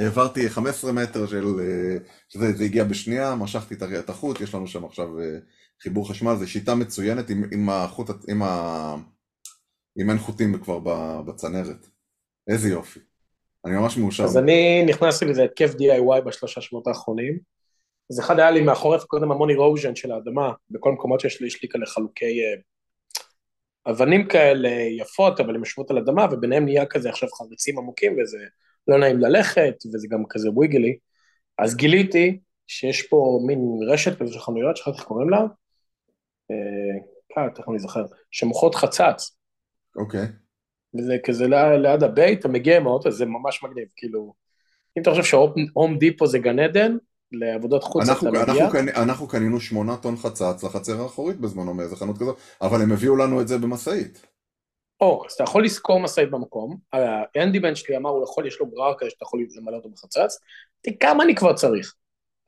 העברתי 0.00 0.50
15 0.50 0.92
מטר 0.92 1.26
של, 1.26 1.44
אה, 1.60 1.96
שזה 2.28 2.52
זה 2.52 2.64
הגיע 2.64 2.84
בשנייה, 2.84 3.34
משכתי 3.34 3.74
את 3.98 4.10
החוט, 4.10 4.40
יש 4.40 4.54
לנו 4.54 4.66
שם 4.66 4.84
עכשיו 4.84 5.20
אה, 5.20 5.38
חיבור 5.82 6.08
חשמל, 6.08 6.34
זו 6.36 6.50
שיטה 6.50 6.74
מצוינת 6.74 7.30
עם, 7.30 7.44
עם 7.52 7.70
החוט, 7.70 8.10
עם 8.28 8.42
ה... 8.42 8.94
אם 10.02 10.10
אין 10.10 10.18
חוטים 10.18 10.58
כבר 10.58 10.78
בצנרת. 11.26 11.86
איזה 12.48 12.68
יופי. 12.68 13.00
אני 13.64 13.76
ממש 13.76 13.96
מאושר. 13.96 14.24
אז 14.24 14.38
אני 14.38 14.84
נכנסתי 14.86 15.24
לזה 15.24 15.44
התקף 15.44 15.70
DIY 15.70 16.20
בשלושה 16.20 16.60
שבועות 16.60 16.86
האחרונים. 16.86 17.38
אז 18.10 18.20
אחד 18.20 18.38
היה 18.38 18.50
לי 18.50 18.60
מאחורי 18.60 18.98
קודם 19.06 19.32
המון 19.32 19.50
אירוז'ן 19.50 19.96
של 19.96 20.12
האדמה, 20.12 20.52
בכל 20.70 20.92
מקומות 20.92 21.20
שיש 21.20 21.40
לי, 21.40 21.46
יש 21.46 21.62
לי 21.62 21.68
כאלה 21.68 21.86
חלוקי 21.86 22.40
uh, 22.40 23.90
אבנים 23.90 24.28
כאלה 24.28 24.68
יפות, 25.00 25.40
אבל 25.40 25.54
הם 25.54 25.60
יושבות 25.60 25.90
על 25.90 25.98
אדמה, 25.98 26.26
וביניהם 26.32 26.64
נהיה 26.64 26.86
כזה 26.86 27.10
עכשיו 27.10 27.28
חריצים 27.28 27.78
עמוקים, 27.78 28.16
וזה 28.18 28.38
לא 28.88 28.98
נעים 28.98 29.18
ללכת, 29.18 29.74
וזה 29.94 30.08
גם 30.10 30.22
כזה 30.28 30.50
וויגלי. 30.50 30.98
אז 31.58 31.76
גיליתי 31.76 32.40
שיש 32.66 33.02
פה 33.02 33.40
מין 33.46 33.58
רשת 33.88 34.18
כזו 34.18 34.32
של 34.32 34.40
חנויות, 34.40 34.76
שכחתי 34.76 34.96
איך 34.98 35.04
קוראים 35.04 35.30
לה, 35.30 35.40
אה, 36.50 37.50
תכף 37.54 37.68
אני 37.68 37.78
זוכר, 37.78 38.04
שמוכרות 38.30 38.74
חצץ. 38.74 39.36
אוקיי. 39.96 40.26
וזה 40.98 41.16
כזה 41.24 41.46
ליד 41.82 42.02
הבית, 42.02 42.40
אתה 42.40 42.48
מגיע 42.48 42.76
עם 42.76 42.86
האוטו, 42.86 43.10
זה 43.10 43.26
ממש 43.26 43.62
מגניב, 43.62 43.88
כאילו, 43.96 44.34
אם 44.98 45.02
אתה 45.02 45.10
חושב 45.10 45.22
שהום 45.22 45.98
דיפו 45.98 46.26
זה 46.26 46.38
גן 46.38 46.58
עדן, 46.58 46.96
לעבודות 47.32 47.84
חוץ 47.84 48.08
אנחנו, 48.08 48.28
אתה 48.28 48.52
מגיע. 48.52 48.64
אנחנו, 48.64 48.78
אנחנו 49.02 49.28
קנינו 49.28 49.60
שמונה 49.60 49.96
טון 49.96 50.16
חצץ 50.16 50.64
לחצר 50.64 51.02
האחורית 51.02 51.36
בזמנו 51.36 51.74
מאיזה 51.74 51.96
חנות 51.96 52.18
כזאת, 52.18 52.38
אבל 52.60 52.82
הם 52.82 52.92
הביאו 52.92 53.16
לנו 53.16 53.40
את 53.40 53.48
זה 53.48 53.58
במשאית. 53.58 54.26
או, 55.00 55.22
אז 55.26 55.32
אתה 55.32 55.42
יכול 55.42 55.64
לשכור 55.64 56.00
משאית 56.00 56.30
במקום, 56.30 56.76
האנדיבן 56.92 57.74
שלי 57.74 57.96
אמר 57.96 58.10
הוא 58.10 58.24
יכול, 58.24 58.46
יש 58.46 58.60
לו 58.60 58.66
גרר 58.66 58.94
כזה 58.98 59.10
שאתה 59.10 59.24
יכול 59.24 59.40
למלא 59.56 59.76
אותו 59.76 59.88
בחצץ, 59.88 60.38
תראי 60.80 60.96
כמה 61.00 61.24
אני 61.24 61.34
כבר 61.34 61.52
צריך. 61.52 61.94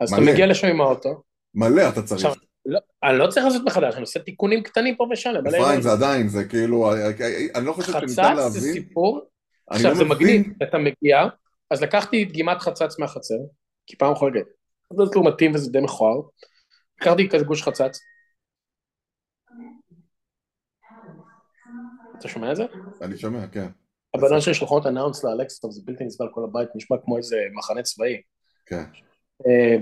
אז 0.01 0.13
מלא. 0.13 0.23
אתה 0.23 0.33
מגיע 0.33 0.47
לשם 0.47 0.67
עם 0.67 0.81
האוטו. 0.81 1.23
מלא 1.55 1.89
אתה 1.89 2.03
צריך. 2.03 2.25
עכשיו, 2.25 2.43
לא, 2.67 2.79
אני 3.03 3.19
לא 3.19 3.27
צריך 3.27 3.47
לעשות 3.47 3.63
מחדש, 3.65 3.95
אני 3.95 4.01
עושה 4.01 4.21
תיקונים 4.21 4.63
קטנים 4.63 4.97
פה 4.97 5.07
ושם. 5.13 5.31
אפרים 5.49 5.81
זה 5.81 5.93
עדיין, 5.93 6.29
זה 6.29 6.45
כאילו, 6.45 6.93
אני 7.55 7.67
לא 7.67 7.73
חושב 7.73 7.93
שניתן 7.93 8.37
להבין. 8.37 8.45
חצץ 8.45 8.53
זה 8.53 8.73
סיפור, 8.73 9.21
עכשיו 9.71 9.91
לא 9.91 9.97
זה 9.97 10.05
מגניב, 10.05 10.47
אתה 10.63 10.79
מגיע, 10.79 11.19
אז 11.71 11.83
לקחתי 11.83 12.25
דגימת 12.25 12.61
חצץ 12.61 12.99
מהחצר, 12.99 13.39
כי 13.87 13.97
פעם 13.97 14.15
חולגת, 14.15 14.47
זה 14.93 15.03
לא 15.17 15.25
מתאים 15.25 15.55
וזה 15.55 15.71
די 15.71 15.81
מכוער, 15.81 16.21
לקחתי 17.01 17.29
כזה 17.29 17.45
גוש 17.45 17.63
חצץ, 17.63 17.99
אתה 22.23 22.31
שומע 22.31 22.51
את 22.51 22.57
זה? 22.57 22.65
אני 23.01 23.19
שומע, 23.19 23.47
כן. 23.47 23.67
הבן 24.15 24.41
שלי 24.41 24.55
שלחו 24.55 24.79
את 24.79 24.87
אנאונס 24.87 25.25
לאלקסטר, 25.25 25.71
זה 25.71 25.81
בלתי 25.85 26.05
נסבל 26.05 26.27
כל 26.35 26.45
הבית, 26.45 26.69
נשמע 26.75 26.97
כמו 27.05 27.17
איזה 27.17 27.37
מחנה 27.55 27.83
צבאי. 27.83 28.21
כן. 28.67 28.85
אה, 29.47 29.77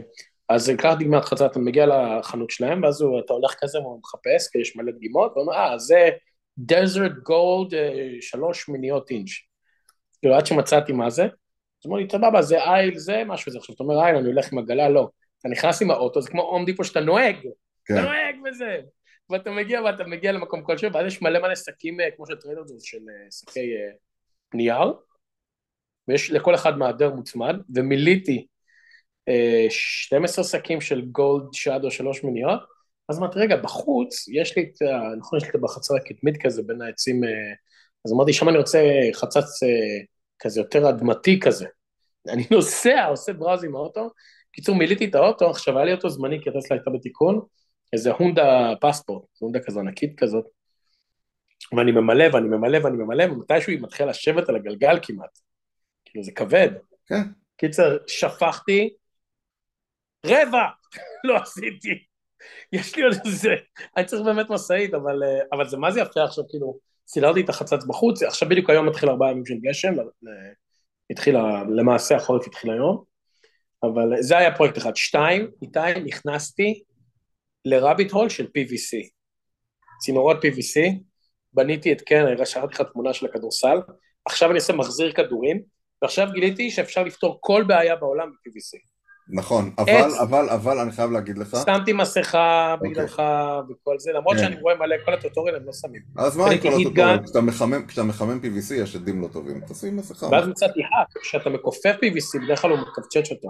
אז 0.48 0.72
קח 0.78 0.94
דגימת 0.94 1.24
חצץ, 1.24 1.46
אתה 1.46 1.58
מגיע 1.58 1.86
לחנות 1.86 2.50
שלהם, 2.50 2.82
ואז 2.82 3.04
אתה 3.24 3.32
הולך 3.32 3.54
כזה, 3.60 3.78
הוא 3.78 4.00
מחפש, 4.00 4.48
כי 4.52 4.58
יש 4.58 4.76
מלא 4.76 4.92
דגימות, 4.92 5.32
והוא 5.32 5.42
אומר, 5.42 5.54
אה, 5.54 5.78
זה 5.78 6.10
desert 6.58 7.12
gold 7.22 7.74
שלוש 8.20 8.68
שמיניות 8.68 9.10
אינץ'. 9.10 9.30
כאילו, 10.20 10.34
עד 10.34 10.46
שמצאתי 10.46 10.92
מה 10.92 11.10
זה, 11.10 11.24
אז 11.24 11.86
אמרו 11.86 11.96
לי, 11.96 12.06
סבבה, 12.12 12.42
זה 12.42 12.62
aisle, 12.62 12.98
זה 12.98 13.22
משהו, 13.26 13.52
זה 13.52 13.58
עכשיו, 13.58 13.74
אתה 13.74 13.82
אומר, 13.82 14.02
aisle, 14.02 14.16
אני 14.16 14.26
הולך 14.26 14.52
עם 14.52 14.58
עגלה, 14.58 14.88
לא. 14.88 15.08
אתה 15.40 15.48
נכנס 15.48 15.82
עם 15.82 15.90
האוטו, 15.90 16.22
זה 16.22 16.30
כמו 16.30 16.42
Home 16.42 16.64
Depot 16.64 16.84
שאתה 16.84 17.00
נוהג, 17.00 17.36
כן. 17.84 17.94
אתה 17.94 18.02
נוהג 18.02 18.34
וזה. 18.48 18.80
ואתה 19.30 19.50
מגיע 19.50 19.82
ואתה 19.82 20.04
מגיע 20.04 20.32
למקום 20.32 20.62
כלשהו, 20.62 20.92
ואז 20.92 21.06
יש 21.06 21.22
מלא 21.22 21.38
מלא 21.38 21.56
שקים, 21.56 22.00
אה, 22.00 22.10
כמו 22.16 22.26
של 22.26 22.36
טריידרס, 22.36 22.82
של 22.82 22.98
אה, 22.98 23.30
שקי 23.30 23.76
אה, 23.76 23.90
נייר, 24.54 24.92
ויש 26.08 26.30
לכל 26.30 26.54
אחד 26.54 26.78
מעדר 26.78 27.10
מוצמד, 27.10 27.56
ומילאתי 27.74 28.46
12 29.68 30.44
שקים 30.44 30.80
של 30.80 31.00
גולד 31.00 31.44
שדו 31.52 31.90
שלוש 31.90 32.24
מיניות, 32.24 32.60
אז 33.08 33.18
אמרתי, 33.18 33.38
רגע, 33.38 33.56
בחוץ, 33.56 34.28
יש 34.28 34.56
לי 34.56 34.62
את, 34.62 34.82
נכון, 35.18 35.38
יש 35.38 35.44
לי 35.44 35.50
את 35.50 35.60
בחצר 35.60 35.94
הקדמית 35.94 36.42
כזה, 36.42 36.62
בין 36.62 36.82
העצים, 36.82 37.20
אז 38.06 38.12
אמרתי, 38.12 38.32
שם 38.32 38.48
אני 38.48 38.58
רוצה 38.58 38.82
חצץ 39.12 39.60
כזה 40.38 40.60
יותר 40.60 40.88
אדמתי 40.88 41.40
כזה. 41.40 41.66
אני 42.28 42.44
נוסע, 42.50 43.06
עושה 43.06 43.32
בראוז 43.32 43.64
עם 43.64 43.76
האוטו, 43.76 44.10
קיצור, 44.52 44.76
מילאתי 44.76 45.04
את 45.04 45.14
האוטו, 45.14 45.50
עכשיו 45.50 45.76
היה 45.76 45.84
לי 45.84 45.92
אותו 45.92 46.08
זמני, 46.08 46.42
כי 46.42 46.50
הטסלה 46.50 46.76
הייתה 46.76 46.90
בתיקון, 46.90 47.40
איזה 47.92 48.12
הונדה 48.12 48.72
פספורט, 48.80 49.24
הונדה 49.38 49.60
כזו 49.60 49.80
ענקית 49.80 50.18
כזאת, 50.18 50.44
ואני 51.76 51.92
ממלא 51.92 52.24
ואני 52.32 52.48
ממלא 52.48 52.78
ואני 52.84 52.96
ממלא, 52.96 53.24
ומתישהו 53.24 53.72
היא 53.72 53.80
מתחילה 53.82 54.10
לשבת 54.10 54.48
על 54.48 54.56
הגלגל 54.56 54.98
כמעט. 55.02 55.38
כאילו, 56.04 56.24
זה 56.24 56.32
כבד. 56.32 56.68
כן. 57.06 57.22
קיצר, 57.56 57.96
שפכתי, 58.06 58.90
רבע, 60.26 60.62
לא 61.24 61.36
עשיתי. 61.36 62.04
יש 62.72 62.96
לי 62.96 63.02
עוד 63.02 63.14
איזה, 63.26 63.54
אני 63.96 64.04
צריך 64.04 64.22
באמת 64.22 64.50
משאית, 64.50 64.94
אבל, 64.94 65.22
אה, 65.22 65.40
אבל 65.52 65.68
זה 65.68 65.76
מה 65.76 65.90
זה 65.90 66.00
יפה 66.00 66.24
עכשיו, 66.24 66.44
כאילו, 66.48 66.78
סילרתי 67.08 67.40
את 67.40 67.48
החצץ 67.48 67.84
בחוץ, 67.84 68.22
עכשיו 68.22 68.48
בדיוק 68.48 68.70
היום 68.70 68.88
מתחיל 68.88 69.08
ארבעה 69.08 69.30
ימים 69.30 69.46
של 69.46 69.54
גשם, 69.60 69.98
אה, 69.98 70.04
התחיל, 71.10 71.36
ה- 71.36 71.64
למעשה 71.76 72.16
החורף 72.16 72.46
התחיל 72.46 72.70
היום, 72.70 73.04
אבל 73.82 74.12
זה 74.20 74.38
היה 74.38 74.56
פרויקט 74.56 74.78
אחד. 74.78 74.96
שתיים, 74.96 75.50
איתי, 75.62 76.00
נכנסתי 76.04 76.82
לרביט 77.64 78.10
הול 78.12 78.28
של 78.28 78.44
PVC. 78.44 79.08
צינורות 80.00 80.36
PVC, 80.44 80.80
בניתי 81.52 81.92
את 81.92 82.00
קרן, 82.00 82.32
הרי 82.32 82.46
שלחתי 82.46 82.74
לך 82.74 82.82
תמונה 82.92 83.12
של 83.12 83.26
הכדורסל, 83.26 83.78
עכשיו 84.24 84.50
אני 84.50 84.58
עושה 84.58 84.72
מחזיר 84.72 85.12
כדורים, 85.12 85.62
ועכשיו 86.02 86.28
גיליתי 86.32 86.70
שאפשר 86.70 87.02
לפתור 87.02 87.38
כל 87.40 87.64
בעיה 87.66 87.96
בעולם 87.96 88.30
ב-PVC. 88.30 88.78
נכון, 89.32 89.74
אבל. 89.78 90.10
אבל, 90.22 90.48
אבל 90.48 90.78
אני 90.78 90.92
חייב 90.92 91.10
להגיד 91.10 91.38
לך, 91.38 91.56
שמתי 91.66 91.92
מסכה 91.92 92.74
אוקיי. 92.74 92.90
בגללך 92.90 93.22
וכל 93.70 93.98
זה, 93.98 94.12
למרות 94.12 94.36
כן. 94.36 94.42
שאני 94.42 94.60
רואה 94.60 94.74
מלא, 94.74 94.96
כל 95.04 95.14
הטוטוריאל 95.14 95.56
הם 95.56 95.66
לא 95.66 95.72
שמים. 95.72 96.02
אז 96.18 96.36
מה 96.36 96.50
עם 96.50 96.58
כל 96.58 96.68
הטוטוריאל? 96.68 97.18
כשאתה 97.24 97.40
מחמם- 97.40 97.86
כשאתה 97.86 98.02
מחמם 98.02 98.40
PVC 98.42 98.74
יש 98.74 98.96
עדים 98.96 99.22
לא 99.22 99.28
טובים, 99.32 99.60
תשים 99.60 99.96
מסכה. 99.96 100.26
ואז 100.26 100.48
מצאתי 100.48 100.80
האק, 100.80 101.22
כשאתה 101.22 101.50
מכופף 101.50 101.94
PVC, 102.04 102.44
בדרך 102.44 102.60
כלל 102.62 102.70
הוא 102.70 102.78
מקפצ'ץ' 102.78 103.30
אותו. 103.30 103.48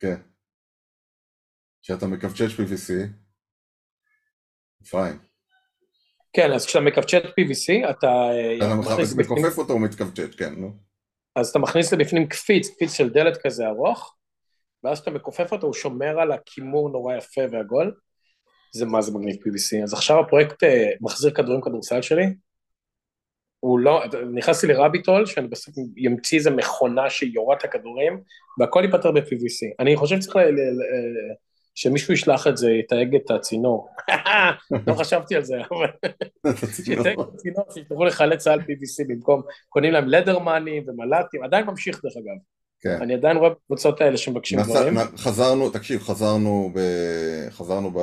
כן. 0.00 0.16
כשאתה 1.82 2.06
מקפצ'ץ' 2.06 2.50
PVC, 2.60 2.92
אפרים, 4.82 5.18
כן, 6.32 6.52
אז 6.52 6.66
כשאתה 6.66 6.84
מקפצ'ט 6.84 7.24
PVC, 7.24 7.90
אתה 7.90 8.06
אה, 8.06 8.56
אתה 8.56 8.74
מכניס 8.74 9.16
מכופף 9.16 9.58
אותו 9.58 9.72
הוא 9.72 9.80
מתכווצ'ץ', 9.80 10.34
כן, 10.34 10.54
נו. 10.54 10.70
אז 11.36 11.48
אתה 11.48 11.58
מכניס 11.58 11.92
לבפנים 11.92 12.28
קפיץ, 12.28 12.68
קפיץ 12.68 12.92
של 12.92 13.10
דלת 13.10 13.38
כזה 13.42 13.66
ארוך, 13.66 14.16
ואז 14.84 14.96
כשאתה 15.00 15.10
מכופף 15.10 15.52
אותו, 15.52 15.66
הוא 15.66 15.74
שומר 15.74 16.20
על 16.20 16.32
הכימור 16.32 16.90
נורא 16.90 17.16
יפה 17.16 17.40
ועגול. 17.52 17.94
זה 18.74 18.86
מה 18.86 19.02
זה 19.02 19.12
מגניב 19.12 19.36
PVC. 19.36 19.82
אז 19.84 19.92
עכשיו 19.94 20.20
הפרויקט 20.20 20.64
אה, 20.64 20.90
מחזיר 21.00 21.30
כדורים 21.30 21.60
כדורסל 21.60 22.02
שלי, 22.02 22.26
הוא 23.60 23.78
לא, 23.78 24.02
נכנסתי 24.34 24.66
לרביטול, 24.66 25.26
שאני 25.26 25.48
בסוף 25.48 25.74
ימציא 25.96 26.38
איזה 26.38 26.50
מכונה 26.50 27.10
שיורה 27.10 27.56
את 27.56 27.64
הכדורים, 27.64 28.20
והכל 28.60 28.82
ייפתר 28.84 29.12
ב-PVC. 29.12 29.74
אני 29.80 29.96
חושב 29.96 30.16
שצריך 30.20 30.36
ל- 30.36 30.40
ל- 30.40 30.50
ל- 30.50 31.34
שמישהו 31.74 32.14
ישלח 32.14 32.46
את 32.46 32.56
זה, 32.56 32.70
יתייג 32.70 33.14
את 33.14 33.30
הצינור. 33.30 33.88
לא 34.86 34.94
חשבתי 34.94 35.36
על 35.36 35.42
זה, 35.44 35.56
אבל 35.70 35.86
שיתייג 36.76 37.20
את 37.20 37.26
הצינור, 37.34 37.64
שישלחו 37.74 38.04
לחיילי 38.04 38.36
צה"ל 38.36 38.60
PVC 38.60 39.04
במקום, 39.08 39.42
קונים 39.68 39.92
להם 39.92 40.08
לדרמנים 40.08 40.84
ומל"טים, 40.86 41.44
עדיין 41.44 41.66
ממשיך 41.66 42.00
דרך 42.04 42.12
אגב. 42.16 42.36
כן. 42.80 42.98
אני 43.02 43.14
עדיין 43.14 43.36
רואה 43.36 43.50
בקבוצות 43.50 44.00
האלה 44.00 44.16
שמבקשים 44.16 44.58
נסע- 44.58 44.68
דברים. 44.70 44.98
נ- 44.98 45.16
חזרנו, 45.16 45.70
תקשיב, 45.70 46.00
חזרנו 46.02 46.70
ב... 46.74 46.78
חזרנו 47.50 47.90
ב... 47.90 47.98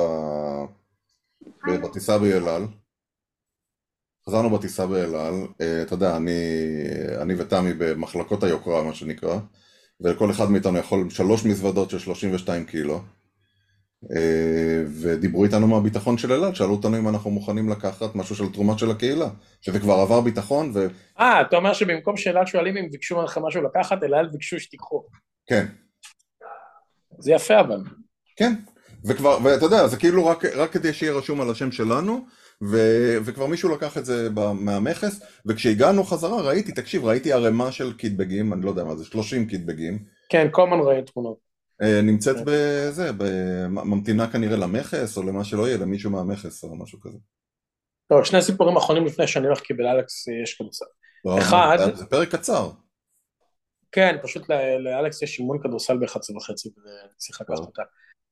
ב- 1.66 1.82
בטיסה 1.86 2.18
באל 2.18 2.48
על. 2.48 2.62
חזרנו 4.28 4.50
בטיסה 4.50 4.86
באל 4.86 5.14
על, 5.14 5.34
אה, 5.60 5.82
אתה 5.82 5.94
יודע, 5.94 6.16
אני, 6.16 6.40
אני 7.22 7.34
ותמי 7.34 7.72
במחלקות 7.78 8.42
היוקרה, 8.42 8.82
מה 8.82 8.94
שנקרא, 8.94 9.38
וכל 10.04 10.30
אחד 10.30 10.50
מאיתנו 10.50 10.78
יכול 10.78 11.10
שלוש 11.10 11.44
מזוודות 11.44 11.90
של 11.90 11.98
32 11.98 12.64
קילו, 12.64 13.00
אה, 14.16 14.82
ודיברו 15.02 15.44
איתנו 15.44 15.66
מהביטחון 15.66 16.18
של 16.18 16.32
אל 16.32 16.44
על, 16.44 16.54
שאלו 16.54 16.72
אותנו 16.72 16.98
אם 16.98 17.08
אנחנו 17.08 17.30
מוכנים 17.30 17.68
לקחת 17.68 18.14
משהו 18.14 18.36
של 18.36 18.52
תרומה 18.52 18.78
של 18.78 18.90
הקהילה, 18.90 19.28
שזה 19.60 19.80
כבר 19.80 19.94
עבר 19.94 20.20
ביטחון, 20.20 20.70
וכן, 20.70 20.94
אה, 21.20 21.40
אתה 21.40 21.56
אומר 21.56 21.72
שבמקום 21.72 22.16
שאלעד 22.16 22.46
שואלים 22.46 22.76
אם 22.76 22.90
ביקשו 22.90 23.16
ממך 23.20 23.38
משהו 23.42 23.62
לקחת, 23.62 24.02
אל 24.02 24.14
על 24.14 24.28
ביקשו 24.28 24.60
שתיקחו. 24.60 25.04
זה 27.18 27.32
יפה 27.32 27.60
אבל. 27.60 27.82
כן, 28.36 28.54
וכבר, 29.04 29.38
ואתה 29.44 29.64
יודע, 29.64 29.86
זה 29.86 29.96
כאילו 29.96 30.26
רק, 30.26 30.44
רק 30.44 30.72
כדי 30.72 30.92
שיהיה 30.92 31.12
רשום 31.12 31.40
על 31.40 31.50
השם 31.50 31.72
שלנו, 31.72 32.26
ו, 32.64 32.76
וכבר 33.24 33.46
מישהו 33.46 33.68
לקח 33.76 33.98
את 33.98 34.04
זה 34.04 34.28
מהמכס, 34.60 35.20
וכשהגענו 35.46 36.04
חזרה 36.04 36.42
ראיתי, 36.42 36.72
תקשיב, 36.72 37.04
ראיתי 37.04 37.32
ערימה 37.32 37.72
של 37.72 37.92
קיטבגים, 37.96 38.52
אני 38.52 38.62
לא 38.62 38.70
יודע 38.70 38.84
מה 38.84 38.96
זה, 38.96 39.04
30 39.04 39.46
קיטבגים, 39.48 40.04
כן, 40.28 40.48
כל 40.50 40.62
הזמן 40.62 40.78
רואים 40.78 41.04
תמונות. 41.04 41.38
אה, 41.82 42.02
נמצאת 42.02 42.36
כן. 42.36 42.42
בזה, 42.46 43.10
ממתינה 43.68 44.32
כנראה 44.32 44.56
למכס, 44.56 45.16
או 45.16 45.22
למה 45.22 45.44
שלא 45.44 45.66
יהיה, 45.68 45.78
למישהו 45.78 46.10
מהמכס, 46.10 46.64
או 46.64 46.76
משהו 46.76 47.00
כזה. 47.00 47.18
טוב, 48.08 48.24
שני 48.24 48.42
סיפורים 48.42 48.76
אחרונים 48.76 49.06
לפני 49.06 49.26
שאני 49.26 49.46
הולך, 49.46 49.60
כי 49.60 49.74
בלאלכס 49.74 50.26
יש 50.42 50.54
כדורסל. 50.54 50.84
אחד- 51.38 51.78
זה- 51.94 52.06
פרק 52.06 52.28
קצר. 52.34 52.70
כן, 53.92 54.16
פשוט 54.22 54.42
לאלכס 54.84 55.22
יש 55.22 55.38
אימון 55.38 55.58
כדורסל 55.62 55.96
ב-11 55.98 56.36
וחצי, 56.36 56.68
וצריך 56.68 57.40
לקחת. 57.40 57.58
אותה. 57.58 57.82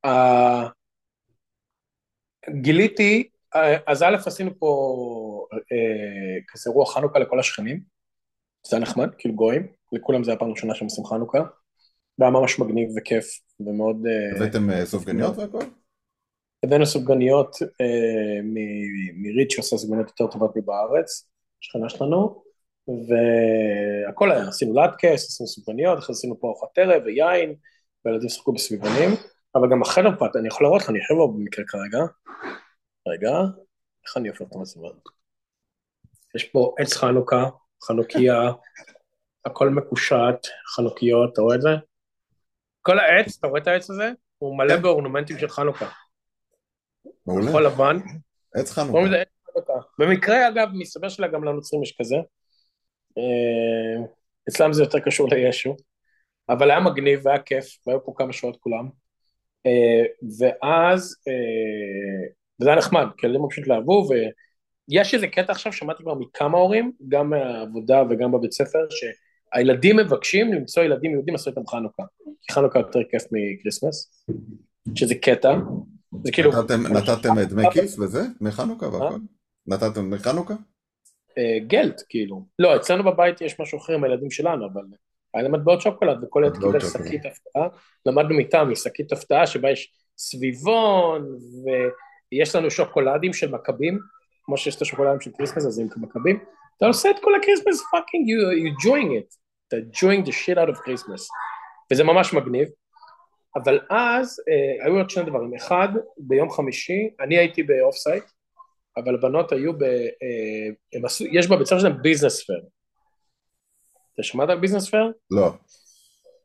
אה, 0.04 0.68
גיליתי, 2.62 3.28
אז 3.86 4.02
א', 4.02 4.16
עשינו 4.26 4.50
פה 4.58 4.68
אה, 5.52 6.38
כזה 6.48 6.70
אירוע 6.70 6.86
חנוכה 6.86 7.18
לכל 7.18 7.40
השכנים, 7.40 7.80
זה 8.66 8.76
היה 8.76 8.82
נחמד, 8.82 9.08
כאילו 9.18 9.34
גויים, 9.34 9.66
לכולם 9.92 10.24
זה 10.24 10.30
היה 10.30 10.38
פעם 10.38 10.50
ראשונה 10.50 10.74
שהם 10.74 10.84
עושים 10.84 11.04
חנוכה, 11.04 11.38
והיה 12.18 12.30
ממש 12.30 12.58
מגניב 12.58 12.88
וכיף, 12.96 13.40
ומאוד... 13.60 14.06
אה, 14.06 14.36
הבאתם 14.36 14.70
אה, 14.70 14.86
סופגניות 14.86 15.38
והכל? 15.38 15.64
הבאנו 16.64 16.86
סופגניות 16.86 17.56
אה, 17.62 18.42
מ- 18.42 19.22
מריץ' 19.22 19.52
שעושה 19.52 19.76
סופגניות 19.76 20.08
יותר 20.08 20.26
טובות 20.32 20.56
מבארץ, 20.56 21.28
שכנה 21.60 21.88
שלנו, 21.88 22.42
והכל 22.88 24.32
היה, 24.32 24.48
עשינו 24.48 24.74
לטקס, 24.74 25.24
עשינו 25.24 25.46
סופגניות, 25.46 25.98
אחרי 25.98 26.14
זה 26.14 26.18
עשינו 26.18 26.40
פה 26.40 26.46
ארוחת 26.46 26.78
ערב 26.78 27.02
ויין, 27.04 27.54
והילדים 28.04 28.28
שיחקו 28.28 28.52
בסביבונים, 28.52 29.10
אבל 29.54 29.70
גם 29.70 29.82
החדר 29.82 30.10
פת, 30.18 30.36
אני 30.36 30.48
יכול 30.48 30.64
להראות 30.64 30.82
לך, 30.82 30.90
אני 30.90 30.98
יושב 30.98 31.14
בו 31.14 31.32
במקרה 31.32 31.64
כרגע, 31.68 31.98
רגע, 33.08 33.30
איך 34.06 34.16
אני 34.16 34.28
הופך 34.28 34.42
את 34.42 34.54
המצלמה? 34.54 34.88
יש 36.34 36.44
פה 36.44 36.74
עץ 36.78 36.96
חנוכה, 36.96 37.44
חנוכיה, 37.84 38.40
הכל 39.46 39.68
מקושט, 39.68 40.46
חנוכיות, 40.76 41.32
אתה 41.32 41.42
רואה 41.42 41.56
את 41.56 41.62
זה? 41.62 41.68
כל 42.82 42.98
העץ, 42.98 43.36
אתה 43.38 43.46
רואה 43.46 43.60
את 43.60 43.66
העץ 43.66 43.90
הזה? 43.90 44.10
הוא 44.38 44.58
מלא. 44.58 44.76
באורנומנטים 44.76 45.38
של 45.38 45.48
חנוכה. 45.48 45.88
מעולה, 47.26 47.48
כחול 47.48 47.66
לבן, 47.66 47.96
עץ 48.54 48.70
חנוכה. 48.70 48.98
במקרה, 49.98 50.48
אגב, 50.48 50.68
מסתבר 50.72 51.08
שגם 51.08 51.44
לנוצרים 51.44 51.82
יש 51.82 51.96
כזה. 52.00 52.16
אה, 53.18 54.06
אצלם 54.48 54.72
זה 54.72 54.82
יותר 54.82 55.00
קשור 55.00 55.28
לישו, 55.28 55.76
אבל 56.48 56.70
היה 56.70 56.80
מגניב 56.80 57.20
והיה 57.26 57.42
כיף, 57.42 57.78
והיו 57.86 58.04
פה 58.04 58.12
כמה 58.16 58.32
שעות 58.32 58.56
כולם. 58.60 58.88
אה, 59.66 60.04
ואז, 60.38 61.16
אה, 61.28 62.28
וזה 62.60 62.70
היה 62.70 62.78
נחמד, 62.78 63.06
כי 63.16 63.26
הילדים 63.26 63.48
פשוט 63.50 63.64
התלהבו, 63.64 64.06
ויש 64.88 65.14
איזה 65.14 65.26
קטע 65.26 65.52
עכשיו, 65.52 65.72
שמעתי 65.72 66.02
כבר 66.02 66.14
מכמה 66.14 66.58
הורים, 66.58 66.92
גם 67.08 67.30
מהעבודה 67.30 68.02
וגם 68.10 68.32
בבית 68.32 68.52
ספר, 68.52 68.86
שהילדים 68.90 69.96
מבקשים 69.96 70.52
למצוא 70.52 70.82
ילדים 70.82 71.12
יהודים 71.12 71.34
לעשות 71.34 71.48
איתם 71.58 71.66
חנוכה, 71.66 72.02
כי 72.42 72.52
חנוכה 72.52 72.78
יותר 72.78 73.00
כיף 73.10 73.22
מקריסמס, 73.32 74.24
שזה 74.94 75.14
קטע, 75.14 75.54
זה 76.24 76.32
כאילו... 76.32 76.50
נתתם, 76.50 76.82
נתתם 76.96 77.42
דמי 77.48 77.70
כיס 77.72 77.98
וזה? 77.98 78.20
דמי 78.40 78.50
חנוכה 78.50 78.86
והכל? 78.86 79.18
נתתם 79.66 79.94
דמי 79.94 80.18
חנוכה? 80.18 80.54
אה, 81.38 81.58
gelt, 81.66 82.02
כאילו. 82.08 82.42
לא, 82.58 82.76
אצלנו 82.76 83.04
בבית 83.04 83.40
יש 83.40 83.60
משהו 83.60 83.78
אחר 83.78 83.92
עם 83.92 84.04
הילדים 84.04 84.30
שלנו, 84.30 84.66
אבל 84.66 84.82
היה 85.34 85.42
להם 85.42 85.54
מטבעות 85.54 85.80
שוקולד, 85.80 86.24
וכל 86.24 86.42
ילד 86.44 86.56
קיבל 86.56 86.80
שקית 86.80 87.26
הפתעה. 87.26 87.68
למדנו 88.06 88.36
מטעם, 88.36 88.74
שקית 88.74 89.12
הפתעה 89.12 89.46
שבה 89.46 89.70
יש 89.70 89.92
סביבון, 90.18 91.38
ויש 92.32 92.54
לנו 92.56 92.70
שוקולדים 92.70 93.32
של 93.32 93.50
מכבים, 93.50 93.98
כמו 94.44 94.56
שיש 94.56 94.76
את 94.76 94.82
השוקולדים 94.82 95.20
של 95.20 95.30
Christmas, 95.30 95.66
אז 95.66 95.78
הם 95.78 95.88
כמכבים. 95.88 96.44
אתה 96.76 96.86
עושה 96.86 97.10
את 97.10 97.16
כל 97.20 97.34
ה 97.34 97.39
Christmas, 97.39 97.82
fucking, 97.90 98.28
you, 98.28 98.64
you 98.64 98.74
enjoying 98.74 99.10
it. 99.22 99.36
אתה 99.68 99.76
enjoying 99.76 100.26
the 100.26 100.32
shit 100.32 100.56
out 100.56 100.74
of 100.74 100.78
Christmas. 100.78 101.22
וזה 101.92 102.04
ממש 102.04 102.32
מגניב. 102.32 102.68
אבל 103.56 103.80
אז 103.90 104.40
אה, 104.48 104.86
היו 104.86 104.96
עוד 104.96 105.10
שני 105.10 105.24
דברים. 105.24 105.54
אחד, 105.54 105.88
ביום 106.18 106.50
חמישי, 106.50 107.10
אני 107.20 107.38
הייתי 107.38 107.62
ב 107.62 107.96
offsite, 107.96 108.24
אבל 108.96 109.14
הבנות 109.14 109.52
היו 109.52 109.78
ב... 109.78 109.82
אה, 109.82 111.04
עשו, 111.04 111.24
יש 111.32 111.46
בבית 111.46 111.66
ספר 111.66 111.78
שלהם 111.78 112.02
business 112.02 112.46
fair. 112.46 112.62
אתה 114.14 114.22
שמעת 114.22 114.48
על 114.48 114.58
business 114.58 114.90
fair? 114.90 115.12
לא. 115.30 115.52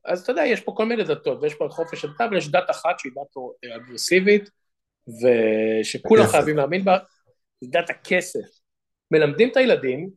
אז 0.06 0.22
אתה 0.22 0.32
יודע, 0.32 0.46
יש 0.46 0.62
פה 0.62 0.74
כל 0.78 0.86
מיני 0.86 1.04
דתות, 1.04 1.38
ויש 1.42 1.54
פה 1.54 1.68
חופש 1.70 2.06
הדת, 2.06 2.22
אבל 2.22 2.38
יש 2.38 2.52
דת 2.52 2.70
אחת 2.70 3.00
שהיא 3.00 3.12
דת 3.12 3.44
אגרסיבית, 3.76 4.50
ושכולם 5.22 6.28
חייבים 6.28 6.58
להאמין 6.58 6.86
בה, 6.86 6.98
דת 7.64 7.90
הכסף. 7.90 8.60
מלמדים 9.12 9.50
את 9.50 9.58
הילדים 9.58 10.10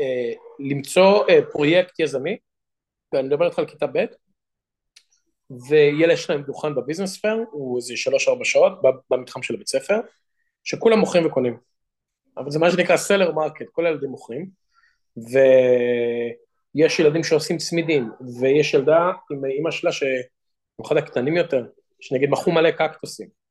אה, 0.00 0.32
למצוא 0.58 1.28
אה, 1.28 1.38
פרויקט 1.52 2.00
יזמי, 2.00 2.36
ואני 3.12 3.28
מדבר 3.28 3.46
איתך 3.46 3.58
על 3.58 3.66
כיתה 3.66 3.86
ב', 3.86 4.04
ויש 5.68 6.30
להם 6.30 6.42
דוכן 6.42 6.74
ב 6.74 6.79
business 6.79 7.20
fair, 7.20 7.44
הוא 7.50 7.76
איזה 7.76 7.96
שלוש-ארבע 7.96 8.44
שעות 8.44 8.72
במתחם 9.10 9.42
של 9.42 9.54
הבית 9.54 9.68
ספר, 9.68 10.00
שכולם 10.64 10.98
מוכרים 10.98 11.26
וקונים. 11.26 11.58
אבל 12.36 12.50
זה 12.50 12.58
מה 12.58 12.70
שנקרא 12.70 12.96
seller 12.96 13.32
market, 13.32 13.66
כל 13.72 13.86
הילדים 13.86 14.10
מוכרים, 14.10 14.48
ויש 15.16 16.98
ילדים 16.98 17.24
שעושים 17.24 17.58
צמידים, 17.58 18.10
ויש 18.40 18.74
ילדה 18.74 19.10
עם 19.30 19.44
אימא 19.44 19.70
שלה, 19.70 19.90
שבמיוחד 19.92 20.96
הקטנים 20.96 21.36
יותר, 21.36 21.66
שנגיד 22.00 22.30
מכרו 22.30 22.52
מלא 22.52 22.70
קקטוסים. 22.70 23.43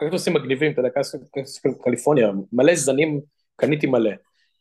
קקטוסים 0.00 0.34
מגניבים, 0.34 0.72
אתה 0.72 0.80
יודע, 0.80 0.90
קקטוסים 0.90 1.74
קליפורניה, 1.84 2.28
מלא 2.52 2.74
זנים, 2.74 3.20
קניתי 3.56 3.86
מלא. 3.86 4.10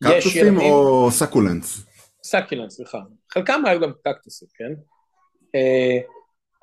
קקטוסים. 0.04 0.60
או 0.60 1.12
succulents? 1.12 1.86
succulents, 2.24 2.76
סליחה. 2.76 3.00
חלקם 3.32 3.62
היו 3.66 3.80
גם 3.80 3.92
קקטוסים, 4.04 4.48
כן? 4.54 4.74
Uh, 5.46 6.04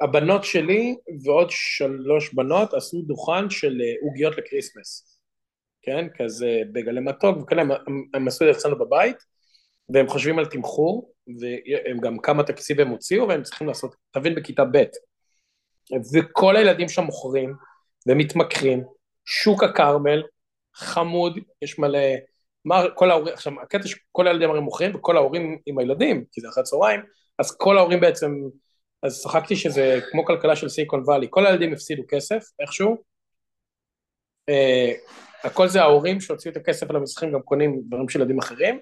הבנות 0.00 0.44
שלי 0.44 0.96
ועוד 1.24 1.50
שלוש 1.50 2.34
בנות 2.34 2.74
עשו 2.74 3.02
דוכן 3.02 3.50
של 3.50 3.80
אה, 3.80 3.94
עוגיות 4.02 4.38
ל 4.38 4.46
Christmas, 4.46 5.18
כן? 5.82 6.06
כזה 6.18 6.60
בייגלה 6.72 7.00
מתוק 7.00 7.38
וכאלה, 7.42 7.62
הם, 7.62 7.70
הם 8.14 8.28
עשו 8.28 8.44
את 8.44 8.54
זה 8.54 8.58
אצלנו 8.58 8.78
בבית, 8.78 9.16
והם 9.88 10.08
חושבים 10.08 10.38
על 10.38 10.46
תמחור, 10.46 11.12
והם 11.40 12.00
גם 12.00 12.18
כמה 12.18 12.42
תקציב 12.42 12.80
הם 12.80 12.88
הוציאו, 12.88 13.28
והם 13.28 13.42
צריכים 13.42 13.66
לעשות, 13.66 13.96
תבין 14.10 14.34
בכיתה 14.34 14.64
ב', 14.64 14.84
וכל 16.14 16.56
הילדים 16.56 16.88
שם 16.88 17.02
מוכרים, 17.02 17.54
ומתמחרים, 18.06 18.84
שוק 19.24 19.62
הכרמל, 19.62 20.22
חמוד, 20.74 21.38
יש 21.62 21.78
מלא, 21.78 21.98
מה, 22.64 22.82
כל 22.94 23.10
ההורים, 23.10 23.34
עכשיו 23.34 23.52
הקטע 23.62 23.88
שכל 23.88 24.26
הילדים 24.26 24.50
הרי 24.50 24.60
מוכרים, 24.60 24.94
וכל 24.94 25.16
ההורים 25.16 25.58
עם 25.66 25.78
הילדים, 25.78 26.24
כי 26.32 26.40
זה 26.40 26.48
אחרי 26.48 26.64
צהריים, 26.64 27.00
אז 27.38 27.56
כל 27.56 27.78
ההורים 27.78 28.00
בעצם 28.00 28.34
אז 29.02 29.22
צחקתי 29.22 29.56
שזה 29.56 30.00
כמו 30.10 30.24
כלכלה 30.24 30.56
של 30.56 30.68
סיליקון 30.68 31.02
וואלי, 31.06 31.26
כל 31.30 31.46
הילדים 31.46 31.72
הפסידו 31.72 32.02
כסף 32.08 32.44
איכשהו, 32.60 32.96
uh, 34.50 35.12
הכל 35.44 35.68
זה 35.68 35.82
ההורים 35.82 36.20
שהוציאו 36.20 36.52
את 36.52 36.56
הכסף 36.56 36.90
על 36.90 36.96
המסכים 36.96 37.32
גם 37.32 37.42
קונים 37.42 37.82
דברים 37.88 38.08
של 38.08 38.20
ילדים 38.20 38.38
אחרים, 38.38 38.80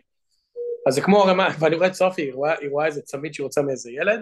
אז 0.88 0.94
זה 0.94 1.00
כמו 1.00 1.22
הרמה, 1.22 1.48
ואני 1.58 1.76
רואה 1.76 1.86
את 1.86 1.94
סופי, 1.94 2.22
היא 2.22 2.34
רואה, 2.34 2.58
היא 2.58 2.70
רואה 2.70 2.86
איזה 2.86 3.02
צמיד 3.02 3.34
שהיא 3.34 3.44
רוצה 3.44 3.62
מאיזה 3.62 3.90
ילד, 3.90 4.20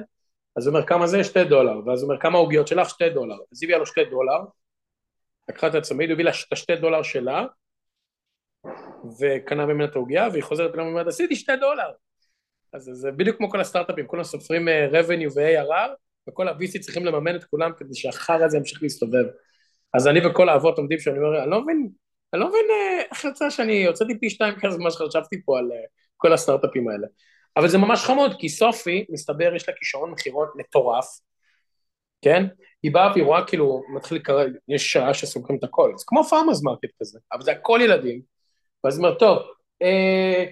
אז 0.57 0.67
הוא 0.67 0.75
אומר 0.75 0.87
כמה 0.87 1.07
זה? 1.07 1.25
שתי 1.25 1.45
דולר, 1.45 1.87
ואז 1.87 2.03
הוא 2.03 2.11
אומר 2.11 2.21
כמה 2.21 2.39
עוגיות 2.39 2.69
שלך? 2.69 2.91
שתי 2.91 3.11
דולר, 3.11 3.37
אז 3.53 3.63
היא 3.63 3.67
הביאה 3.67 3.79
לו 3.79 3.87
שתי 3.87 4.05
דולר, 4.05 4.39
לקחה 5.49 5.67
את 5.67 5.75
הצמיד, 5.75 6.11
הוא 6.11 6.15
הביא 6.15 6.25
לה 6.25 6.31
את 6.31 6.53
השתי 6.53 6.77
דולר 6.77 7.03
שלה, 7.03 7.47
וקנה 9.21 9.67
ממנה 9.67 9.85
את 9.85 9.97
העוגיה, 9.97 10.29
והיא 10.33 10.43
חוזרת 10.43 10.75
אליו 10.75 10.85
ואומרת, 10.87 11.07
עשיתי 11.07 11.37
שתי 11.37 11.57
דולר. 11.57 11.91
אז 12.73 12.91
זה 12.93 13.11
בדיוק 13.11 13.37
כמו 13.37 13.51
כל 13.51 13.61
הסטארט-אפים, 13.61 14.07
כולם 14.07 14.25
סופרים 14.25 14.69
uh, 14.69 14.95
revenue 14.95 15.33
ו-ARR, 15.37 15.91
וכל 16.29 16.49
ה-VC 16.49 16.81
צריכים 16.81 17.05
לממן 17.05 17.37
את 17.37 17.45
כולם 17.45 17.71
כדי 17.79 17.95
שהחרא 17.95 18.45
הזה 18.45 18.57
ימשיך 18.57 18.83
להסתובב. 18.83 19.25
אז 19.95 20.09
אני 20.09 20.27
וכל 20.27 20.49
האבות 20.49 20.79
עומדים 20.79 20.99
שאני 20.99 21.19
אומר, 21.19 21.43
אני 21.43 21.51
לא 21.51 21.63
מבין, 21.63 21.89
אני 22.33 22.41
לא 22.41 22.49
מבין 22.49 22.67
uh, 22.69 23.05
איך 23.13 23.25
יצא 23.25 23.51
שאני 23.51 23.87
הוצאתי 23.87 24.21
פי 24.21 24.31
שתיים 24.31 24.55
כזה 24.61 24.79
ממה 24.79 24.91
שחשבתי 24.91 25.43
פה 25.45 25.59
על 25.59 25.65
uh, 25.65 25.89
כל 26.17 26.33
הסטארט-אפים 26.33 26.89
האלה. 26.89 27.07
אבל 27.57 27.69
זה 27.69 27.79
ממש 27.79 28.05
חמוד, 28.05 28.37
כי 28.39 28.49
סופי, 28.49 29.07
מסתבר, 29.11 29.55
יש 29.55 29.69
לה 29.69 29.75
כישרון 29.75 30.11
מכירות 30.11 30.49
מטורף, 30.57 31.07
כן? 32.23 32.45
היא 32.83 32.93
באה 32.93 33.13
והיא 33.13 33.25
רואה 33.25 33.47
כאילו, 33.47 33.83
מתחיל 33.95 34.19
לקרוא, 34.19 34.43
יש 34.69 34.93
שעה 34.93 35.15
שסוגרים 35.15 35.59
את 35.59 35.65
הכל, 35.65 35.93
זה 35.97 36.05
כמו 36.07 36.25
farmers 36.25 36.63
market 36.63 36.91
כזה, 37.01 37.19
אבל 37.33 37.43
זה 37.43 37.53
הכל 37.53 37.81
ילדים, 37.83 38.21
ואז 38.85 38.99
היא 38.99 39.05
אומרת, 39.05 39.19
טוב, 39.19 39.39
אה, 39.83 40.45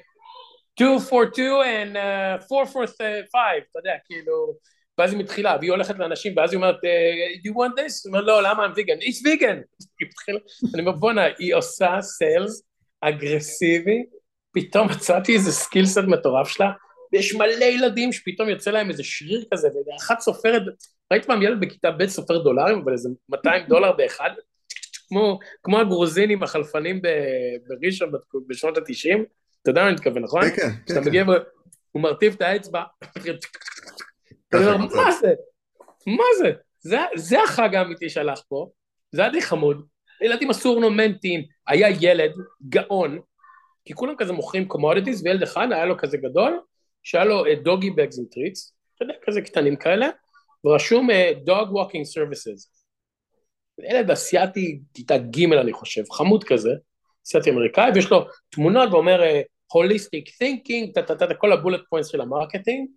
2 0.75 0.99
for 0.99 1.31
2 1.33 1.62
and 1.62 1.97
uh, 1.97 2.53
4 2.53 2.65
for 2.67 2.87
5, 2.87 2.99
אתה 3.71 3.79
יודע, 3.79 3.93
כאילו, 4.05 4.55
ואז 4.99 5.12
היא 5.12 5.21
מתחילה, 5.21 5.57
והיא 5.61 5.71
הולכת 5.71 5.99
לאנשים, 5.99 6.33
ואז 6.37 6.53
היא 6.53 6.57
אומרת, 6.57 6.77
uh, 6.77 7.47
do 7.47 7.51
you 7.51 7.55
want 7.55 7.79
this? 7.79 8.03
היא 8.05 8.09
אומרת, 8.09 8.25
לא, 8.25 8.43
למה 8.43 8.67
I'm 8.67 8.71
vegan? 8.71 9.03
it's 9.03 9.23
vegan! 9.27 9.85
אני 10.75 10.81
אומר, 10.81 10.93
בואנה, 10.93 11.25
היא 11.39 11.55
עושה 11.55 12.01
sales 12.01 12.62
אגרסיבי, 13.01 14.05
פתאום 14.53 14.89
מצאתי 14.89 15.35
איזה 15.35 15.53
skill 15.53 15.81
set 15.81 15.99
מטורף 15.99 16.49
שלה, 16.49 16.71
ויש 17.12 17.35
מלא 17.35 17.64
ילדים 17.64 18.12
שפתאום 18.12 18.49
יוצא 18.49 18.71
להם 18.71 18.90
איזה 18.90 19.05
שריר 19.05 19.45
כזה, 19.55 19.69
ואחת 19.92 20.21
סופרת, 20.21 20.62
ראית 21.12 21.25
פעם 21.25 21.42
ילד 21.42 21.61
בכיתה 21.61 21.90
ב' 21.90 22.07
סופר 22.07 22.38
דולרים, 22.38 22.79
אבל 22.79 22.92
איזה 22.92 23.09
200 23.29 23.66
דולר 23.66 23.92
באחד? 23.92 24.31
כמו, 25.09 25.38
כמו 25.62 25.81
הגרוזינים 25.81 26.42
החלפנים 26.42 27.01
בראשון 27.69 28.12
בשנות 28.47 28.79
ה-90, 28.79 29.19
אתה 29.62 29.71
יודע 29.71 29.83
מה 29.83 29.87
אני 29.87 29.95
מתכוון, 29.95 30.23
נכון? 30.23 30.42
כן, 30.42 30.57
כן. 30.57 30.69
כשאתה 30.87 31.01
מגיע, 31.01 31.25
הוא 31.92 32.03
מרטיב 32.03 32.35
את 32.35 32.42
האצבע, 32.42 32.83
מה 34.53 35.12
זה? 35.21 35.33
מה 36.07 36.25
זה? 36.38 36.53
זה 37.14 37.42
החג 37.42 37.75
האמיתי 37.75 38.09
שהלך 38.09 38.40
פה, 38.49 38.71
זה 39.12 39.23
היה 39.23 39.31
די 39.31 39.42
חמוד, 39.42 39.87
ילדים 40.23 40.51
עשו 40.51 40.69
אורנומנטים, 40.69 41.45
היה 41.66 41.88
ילד 42.01 42.33
גאון, 42.69 43.19
כי 43.85 43.95
כולם 43.95 44.14
כזה 44.19 44.33
מוכרים 44.33 44.69
commodities, 44.68 45.25
וילד 45.25 45.42
אחד 45.42 45.73
היה 45.73 45.87
לו 45.87 45.99
כזה 45.99 46.16
גדול, 46.16 46.61
שהיה 47.07 47.25
לו 47.25 47.45
doggy 47.62 47.90
bags 47.90 48.18
עם 48.19 48.25
treats, 48.31 48.72
אתה 48.95 49.05
יודע, 49.05 49.14
כזה 49.27 49.40
קטנים 49.40 49.77
כאלה, 49.77 50.09
ורשום 50.64 51.09
dog 51.44 51.72
walking 51.72 52.05
services. 52.05 52.85
ילד 53.90 54.11
אסיאתי, 54.11 54.81
כיתה 54.95 55.19
ג' 55.19 55.53
אני 55.53 55.73
חושב, 55.73 56.03
חמוד 56.12 56.45
כזה, 56.45 56.71
אסיאתי 57.27 57.51
אמריקאי, 57.51 57.90
ויש 57.95 58.11
לו 58.11 58.25
תמונות 58.49 58.88
ואומר, 58.92 59.23
אה, 59.23 59.40
holistic 59.72 60.29
thinking, 60.38 60.90
כל 61.38 61.53
ה 61.53 61.57
bullet 61.57 61.81
points 61.88 62.09
של 62.09 62.21
ה 62.20 62.27
marketing, 62.27 62.88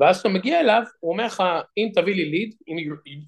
ואז 0.00 0.16
כשאתה 0.16 0.28
מגיע 0.28 0.60
אליו, 0.60 0.82
הוא 1.00 1.12
אומר 1.12 1.26
לך, 1.26 1.42
אם 1.76 1.88
תביא 1.94 2.14
לי 2.14 2.24
lead, 2.24 2.54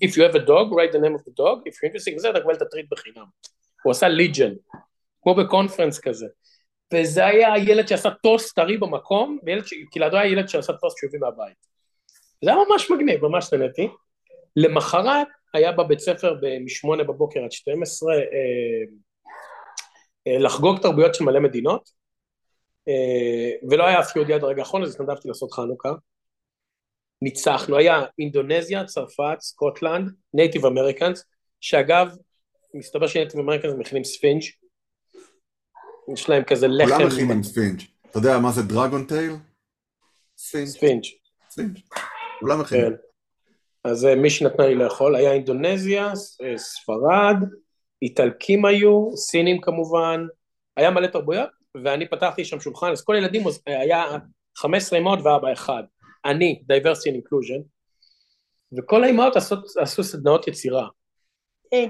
if 0.04 0.08
you 0.08 0.30
have 0.30 0.34
a 0.34 0.46
dog, 0.46 0.72
write 0.72 0.94
the 0.94 1.00
name 1.00 1.16
of 1.18 1.22
the 1.28 1.34
dog, 1.38 1.68
if 1.68 1.72
you're 1.72 2.14
בזה, 2.16 2.30
אתה 2.30 2.40
קבל 2.40 2.54
את 2.54 2.62
ה 2.62 2.66
treat 2.66 2.86
בחינם. 2.90 3.24
הוא 3.82 3.90
עשה 3.90 4.08
lead 4.08 4.30
gen, 4.30 4.52
כמו 5.22 5.34
ב 5.34 5.40
conference 5.40 6.00
כזה. 6.00 6.26
וזה 6.92 7.26
היה 7.26 7.52
הילד 7.52 7.88
שעשה 7.88 8.10
טוסט 8.10 8.56
טרי 8.56 8.76
במקום, 8.76 9.38
וילד 9.44 9.66
ש... 9.66 9.74
כי 9.90 9.98
לידו 10.00 10.16
היה 10.16 10.32
ילד 10.32 10.48
שעשה 10.48 10.72
טוסט 10.72 10.98
שהוא 10.98 11.08
הביא 11.08 11.20
מהבית. 11.20 11.56
זה 12.44 12.50
היה 12.50 12.60
ממש 12.68 12.90
מגניב, 12.90 13.26
ממש 13.26 13.52
נהניתי. 13.52 13.88
למחרת 14.56 15.26
היה 15.54 15.72
בבית 15.72 16.00
ספר 16.00 16.34
מ-8 16.34 17.02
בבוקר 17.04 17.44
עד 17.44 17.52
12 17.52 18.14
אה, 18.14 18.18
אה, 20.26 20.38
לחגוג 20.38 20.78
תרבויות 20.78 21.14
של 21.14 21.24
מלא 21.24 21.40
מדינות, 21.40 21.90
אה, 22.88 23.68
ולא 23.70 23.86
היה 23.86 24.00
אף 24.00 24.16
יהודי 24.16 24.34
עד 24.34 24.44
הרגע 24.44 24.62
האחרון, 24.62 24.82
אז 24.82 24.94
התנדבתי 24.94 25.28
לעשות 25.28 25.52
חנוכה. 25.52 25.92
ניצחנו, 27.22 27.76
היה 27.76 28.02
אינדונזיה, 28.18 28.84
צרפת, 28.84 29.36
סקוטלנד, 29.40 30.10
Native 30.34 30.66
Americans, 30.66 31.24
שאגב, 31.60 32.16
מסתבר 32.74 33.06
ש 33.06 33.15
Native 33.15 33.40
Americans 33.40 33.74
מכינים 33.78 34.04
ספינג', 34.04 34.42
יש 36.14 36.28
להם 36.28 36.44
כזה 36.44 36.68
לחם... 36.68 36.94
כולם 36.94 37.06
מכינים 37.06 37.42
ספינג'. 37.42 37.82
אתה 38.10 38.18
יודע 38.18 38.38
מה 38.38 38.52
זה 38.52 38.62
dragon 38.62 39.04
tail? 39.04 39.32
ספינג'. 40.38 41.04
ספינג'. 41.50 41.78
כולם 42.40 42.60
מכינים. 42.60 42.90
כן. 42.90 42.96
אז 43.84 44.04
אה, 44.04 44.14
מי 44.14 44.30
שנתנה 44.30 44.66
לי 44.66 44.74
לאכול 44.74 45.16
היה 45.16 45.32
אינדונזיה, 45.32 46.12
אה, 46.42 46.58
ספרד, 46.58 47.36
איטלקים 48.02 48.64
היו, 48.64 49.16
סינים 49.16 49.60
כמובן, 49.60 50.26
היה 50.76 50.90
מלא 50.90 51.06
תרבויות, 51.06 51.50
ואני 51.84 52.08
פתחתי 52.08 52.44
שם 52.44 52.60
שולחן, 52.60 52.90
אז 52.92 53.04
כל 53.04 53.14
ילדים 53.18 53.42
היה 53.66 54.04
15 54.56 54.98
אמהות 54.98 55.18
ואבא 55.24 55.52
אחד, 55.52 55.82
אני, 56.24 56.62
diversity 56.72 57.10
and 57.10 57.16
inclusion, 57.16 57.62
וכל 58.78 59.04
האמהות 59.04 59.36
עשו, 59.36 59.56
עשו 59.80 60.04
סדנאות 60.04 60.48
יצירה, 60.48 60.82
אה, 60.82 60.88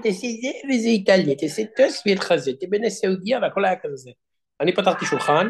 תעשי 0.02 0.40
זה 0.42 0.74
וזה 0.74 0.88
איטליה, 0.88 1.36
תעשי 1.36 1.66
טוס 1.76 2.02
ויהיה 2.06 2.18
לך 2.18 2.34
זה, 2.36 2.52
תהיה 2.56 2.90
סעודיה 2.90 3.38
והכל 3.42 3.64
היה 3.64 3.76
כזה 3.76 3.96
זה. 3.96 4.10
אני 4.60 4.74
פתחתי 4.74 5.06
שולחן, 5.06 5.48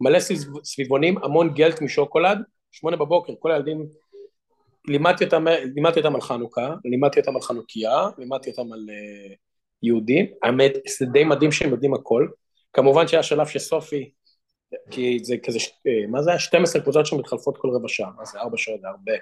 מלא 0.00 0.18
סביבונים, 0.64 1.18
המון 1.18 1.54
גלט 1.54 1.82
משוקולד, 1.82 2.38
שמונה 2.72 2.96
בבוקר, 2.96 3.32
כל 3.38 3.52
הילדים, 3.52 3.86
לימדתי 4.88 5.24
אותם, 5.24 5.44
לימדתי 5.74 5.98
אותם 6.00 6.14
על 6.14 6.20
חנוכה, 6.20 6.74
לימדתי 6.84 7.20
אותם 7.20 7.36
על 7.36 7.42
חנוכיה, 7.42 8.08
לימדתי 8.18 8.50
אותם 8.50 8.72
על 8.72 8.86
uh, 8.88 9.34
יהודים, 9.82 10.26
האמת, 10.42 10.72
זה 10.98 11.06
די 11.06 11.24
מדהים 11.24 11.52
שהם 11.52 11.70
יודעים 11.70 11.94
הכל, 11.94 12.28
כמובן 12.72 13.08
שהיה 13.08 13.22
שלב 13.22 13.46
שסופי, 13.46 14.10
כי 14.90 15.18
זה 15.22 15.34
כזה, 15.42 15.58
אה, 15.86 16.06
מה 16.08 16.22
זה 16.22 16.30
היה? 16.30 16.38
12 16.38 16.82
קבוצות 16.82 17.06
שמתחלפות 17.06 17.58
כל 17.58 17.68
רבע 17.68 17.88
שעה, 17.88 18.10
מה 18.16 18.24
זה 18.24 18.38
ארבע 18.38 18.56
שעות, 18.56 18.80
זה 18.80 18.88
הרבה. 18.88 19.12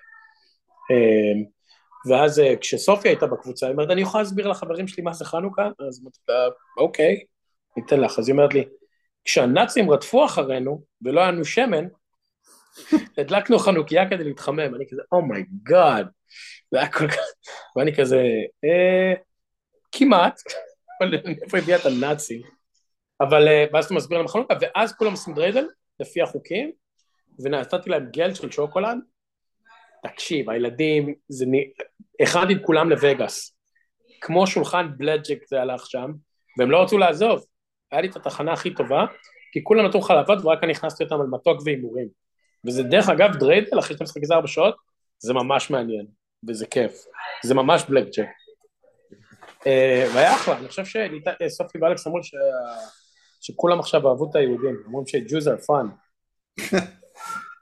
ואז 2.08 2.40
אה, 2.40 2.56
כשסופיה 2.56 3.10
הייתה 3.10 3.26
בקבוצה, 3.26 3.66
היא 3.66 3.72
אומרת, 3.72 3.90
אני 3.90 4.00
יכולה 4.00 4.22
להסביר 4.22 4.48
לחברים 4.48 4.88
שלי 4.88 5.02
מה 5.02 5.12
זה 5.12 5.24
חנוכה? 5.24 5.68
אז 5.88 6.00
אמרתי 6.02 6.18
לה, 6.28 6.48
אוקיי, 6.78 7.24
ניתן 7.76 8.00
לך. 8.00 8.18
אז 8.18 8.28
היא 8.28 8.32
אומרת 8.32 8.54
לי, 8.54 8.64
כשהנאצים 9.24 9.90
רדפו 9.90 10.24
אחרינו 10.24 10.82
ולא 11.02 11.20
היה 11.20 11.30
לנו 11.30 11.44
שמן, 11.44 11.84
הדלקנו 13.18 13.58
חנוכיה 13.58 14.10
כדי 14.10 14.24
להתחמם, 14.24 14.74
אני 14.74 14.84
כזה, 14.90 15.02
oh 15.12 15.36
my 15.36 15.59
god, 15.59 16.06
oh 16.06 16.10
זה 16.70 16.78
היה 16.78 16.92
כל 16.92 17.08
כך, 17.08 17.26
ואני 17.76 17.96
כזה, 17.96 18.22
אה, 18.64 19.14
כמעט, 19.92 20.40
איפה 21.44 21.58
הביאה 21.58 21.78
את 21.78 21.86
הנאצים? 21.86 22.42
אבל 23.20 23.48
אה, 23.48 23.64
ואז 23.72 23.84
אתה 23.84 23.94
מסביר 23.94 24.18
להם 24.18 24.28
חנוכה, 24.28 24.54
ואז 24.60 24.92
כולם 24.92 25.10
עושים 25.10 25.34
dreidel, 25.34 25.66
לפי 26.00 26.22
החוקים, 26.22 26.72
ונתתי 27.38 27.90
להם 27.90 28.08
gelt 28.10 28.36
של 28.36 28.50
שוקולד, 28.50 28.98
תקשיב, 30.02 30.50
הילדים, 30.50 31.14
זה 31.28 31.46
נ... 31.46 31.52
הכנתי 32.22 32.52
את 32.52 32.58
כולם 32.64 32.90
לווגאס. 32.90 33.58
כמו 34.20 34.46
שולחן 34.46 34.88
בלאק 34.96 35.20
ג'ק 35.20 35.38
זה 35.48 35.60
הלך 35.60 35.86
שם, 35.86 36.12
והם 36.58 36.70
לא 36.70 36.82
רצו 36.82 36.98
לעזוב. 36.98 37.44
היה 37.92 38.00
לי 38.00 38.08
את 38.08 38.16
התחנה 38.16 38.52
הכי 38.52 38.74
טובה, 38.74 39.04
כי 39.52 39.64
כולם 39.64 39.86
נתנו 39.86 40.00
לך 40.00 40.10
לעבוד 40.10 40.46
ורק 40.46 40.64
אני 40.64 40.72
הכנסתי 40.72 41.04
אותם 41.04 41.20
על 41.20 41.26
מתוק 41.26 41.62
והימורים. 41.64 42.08
וזה 42.66 42.82
דרך 42.82 43.08
אגב 43.08 43.36
dreidel, 43.36 43.78
אחרי 43.78 43.94
שאתה 43.94 44.04
משחק 44.04 44.22
איזה 44.22 44.34
ארבע 44.34 44.46
שעות, 44.46 44.76
זה 45.18 45.34
ממש 45.34 45.70
מעניין, 45.70 46.06
וזה 46.48 46.66
כיף. 46.66 47.04
זה 47.44 47.54
ממש 47.54 47.84
בלאק 47.88 48.07
ג'ק. 48.07 48.26
אה, 49.66 50.10
והיה 50.14 50.34
אחלה, 50.34 50.58
אני 50.58 50.68
חושב 50.68 50.84
שסופי 50.84 51.78
ואלכס 51.78 52.06
אמרו. 52.06 52.18
שכולם 53.40 53.80
עכשיו 53.80 54.08
אהבו 54.08 54.30
את 54.30 54.36
היהודים, 54.36 54.82
אומרים 54.86 55.06
שג'וז 55.06 55.48
are 55.48 55.60
fun. 55.68 55.86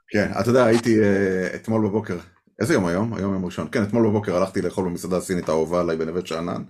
כן, 0.09 0.31
אתה 0.41 0.49
יודע, 0.49 0.65
הייתי 0.65 0.99
uh, 0.99 1.55
אתמול 1.55 1.87
בבוקר, 1.87 2.17
איזה 2.59 2.73
יום 2.73 2.85
היום? 2.85 3.13
היום 3.13 3.33
יום 3.33 3.45
ראשון. 3.45 3.67
כן, 3.71 3.83
אתמול 3.83 4.07
בבוקר 4.07 4.35
הלכתי 4.35 4.61
לאכול 4.61 4.85
במסעדה 4.85 5.17
הסינית 5.17 5.49
האהובה 5.49 5.79
עליי 5.79 5.97
בנווה 5.97 6.21
שאנן, 6.25 6.63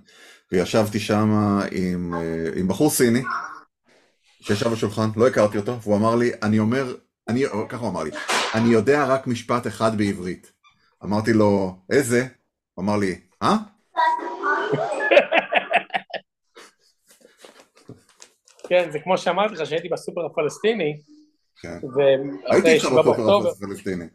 וישבתי 0.51 0.99
שם 0.99 1.59
עם, 1.71 2.13
uh, 2.13 2.59
עם 2.59 2.67
בחור 2.67 2.89
סיני, 2.89 3.21
שישב 4.41 4.69
בשולחן, 4.69 5.09
לא 5.15 5.27
הכרתי 5.27 5.57
אותו, 5.57 5.81
והוא 5.81 5.95
אמר 5.95 6.15
לי, 6.15 6.31
אני 6.43 6.59
אומר, 6.59 6.95
אני, 7.27 7.43
ככה 7.69 7.81
הוא 7.81 7.89
אמר 7.89 8.03
לי, 8.03 8.11
אני 8.55 8.69
יודע 8.69 9.05
רק 9.05 9.27
משפט 9.27 9.67
אחד 9.67 9.97
בעברית. 9.97 10.51
אמרתי 11.03 11.33
לו, 11.33 11.75
איזה? 11.91 12.27
הוא 12.73 12.83
אמר 12.83 12.97
לי, 12.97 13.19
אה? 13.43 13.55
כן, 18.69 18.91
זה 18.91 18.99
כמו 18.99 19.17
שאמרתי 19.17 19.53
לך, 19.53 19.65
שהייתי 19.65 19.89
בסופר 19.89 20.25
הפלסטיני, 20.25 20.97
כן. 21.61 21.77
הייתי 22.45 22.69
איתך 22.69 22.85
בסופר 22.85 23.49
הפלסטיני. 23.49 24.05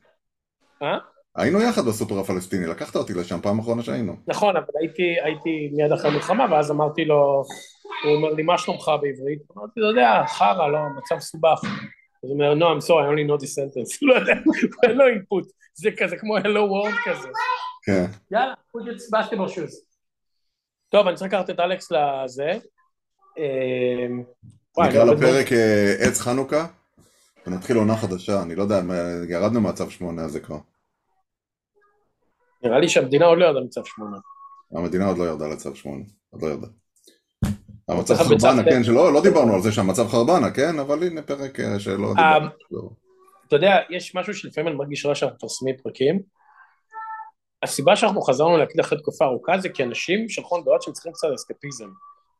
אה? 0.82 0.98
היינו 1.36 1.62
יחד 1.62 1.84
בסופר 1.84 2.18
הפלסטיני, 2.18 2.66
לקחת 2.66 2.96
אותי 2.96 3.14
לשם 3.14 3.40
פעם 3.42 3.58
אחרונה 3.58 3.82
שהיינו. 3.82 4.16
נכון, 4.26 4.56
אבל 4.56 4.66
הייתי, 4.80 5.16
הייתי 5.24 5.70
מיד 5.72 5.92
אחרי 5.92 6.10
המלחמה, 6.10 6.46
ואז 6.50 6.70
אמרתי 6.70 7.04
לו, 7.04 7.42
הוא 8.04 8.14
אומר 8.14 8.30
לי, 8.30 8.42
מה 8.42 8.58
שלומך 8.58 8.90
בעברית? 9.02 9.42
אמרתי 9.56 9.80
לו, 9.80 9.88
יודע, 9.88 10.24
חרא, 10.26 10.68
לא, 10.68 10.78
מצב 10.98 11.18
סובך. 11.18 11.60
אז 12.24 12.30
הוא 12.30 12.32
אומר, 12.32 12.54
no, 12.54 12.78
I'm 12.78 12.84
sorry, 12.84 13.04
I 13.04 13.12
only 13.12 13.28
know 13.28 13.44
this 13.44 13.54
sentence. 13.58 13.96
הוא 14.00 14.08
לא 14.08 14.14
יודע, 14.14 14.32
אין 14.82 14.96
לו 14.96 15.06
אינפוט. 15.06 15.52
זה 15.74 15.90
כזה 15.98 16.16
כמו 16.16 16.38
hello 16.38 16.42
world 16.42 17.10
כזה. 17.10 17.28
כן. 17.84 18.04
יאללה, 18.30 18.54
put 18.76 18.80
your 18.80 19.18
basketball 19.18 19.54
shoes. 19.54 19.92
טוב, 20.88 21.06
אני 21.06 21.16
צריך 21.16 21.32
לקחת 21.32 21.50
את 21.50 21.60
אלכס 21.60 21.92
לזה. 21.92 22.50
אמ, 23.38 24.22
נקרא 24.78 25.04
לפרק 25.04 25.52
אה, 25.52 25.94
עץ 25.98 26.20
חנוכה, 26.20 26.66
ונתחיל 27.46 27.76
עונה 27.76 27.96
חדשה, 27.96 28.42
אני 28.42 28.54
לא 28.54 28.62
יודע, 28.62 28.80
ירדנו 29.28 29.60
מהצו 29.60 29.90
שמונה 29.90 30.24
הזה 30.24 30.40
כבר. 30.40 30.58
נראה 32.62 32.78
לי 32.78 32.88
שהמדינה 32.88 33.26
עוד 33.26 33.38
לא 33.38 33.44
ירדה 33.44 33.60
מצו 33.60 33.84
שמונה. 33.84 34.16
המדינה 34.72 35.06
עוד 35.06 35.18
לא 35.18 35.24
ירדה 35.24 35.48
לצו 35.48 35.76
שמונה, 35.76 36.04
עוד 36.30 36.42
לא 36.42 36.48
ירדה. 36.48 36.66
המצב 37.88 38.14
חרבנה, 38.14 38.64
כן, 38.64 38.84
שלא 38.84 39.12
לא 39.12 39.22
דיברנו 39.22 39.54
על 39.54 39.60
זה 39.60 39.72
שהמצב 39.72 40.08
חרבנה, 40.08 40.50
כן, 40.50 40.78
אבל 40.78 41.02
הנה 41.02 41.22
פרק 41.22 41.60
אה, 41.60 41.80
שלא 41.80 42.08
אמ, 42.10 42.14
דיברנו. 42.14 42.90
אתה 43.46 43.56
יודע, 43.56 43.76
יש 43.90 44.14
משהו 44.14 44.34
שלפעמים 44.34 44.68
אני 44.68 44.76
מרגיש 44.76 45.06
רע 45.06 45.14
שאנחנו 45.14 45.36
מפרסמים 45.36 45.76
פרקים. 45.82 46.22
הסיבה 47.62 47.96
שאנחנו 47.96 48.22
חזרנו 48.22 48.56
להקליט 48.56 48.80
אחרי 48.80 48.98
תקופה 48.98 49.24
ארוכה 49.24 49.58
זה 49.58 49.68
כי 49.68 49.82
אנשים 49.82 50.28
שלחו 50.28 50.62
דעות 50.62 50.82
שהם 50.82 50.94
צריכים 50.94 51.12
קצת 51.12 51.28
אסקפיזם. 51.34 51.88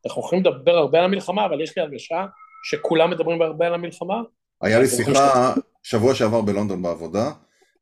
אנחנו 0.05 0.21
יכולים 0.21 0.45
לדבר 0.45 0.71
הרבה 0.71 0.99
על 0.99 1.05
המלחמה, 1.05 1.45
אבל 1.45 1.61
יש 1.61 1.77
לי 1.77 1.83
הרגשה 1.83 2.25
שכולם 2.63 3.11
מדברים 3.11 3.41
הרבה 3.41 3.67
על 3.67 3.73
המלחמה. 3.73 4.21
היה 4.63 4.79
לי 4.79 4.87
שיחה 4.87 5.53
שבוע 5.83 6.15
שעבר 6.15 6.41
בלונדון 6.41 6.81
בעבודה, 6.81 7.31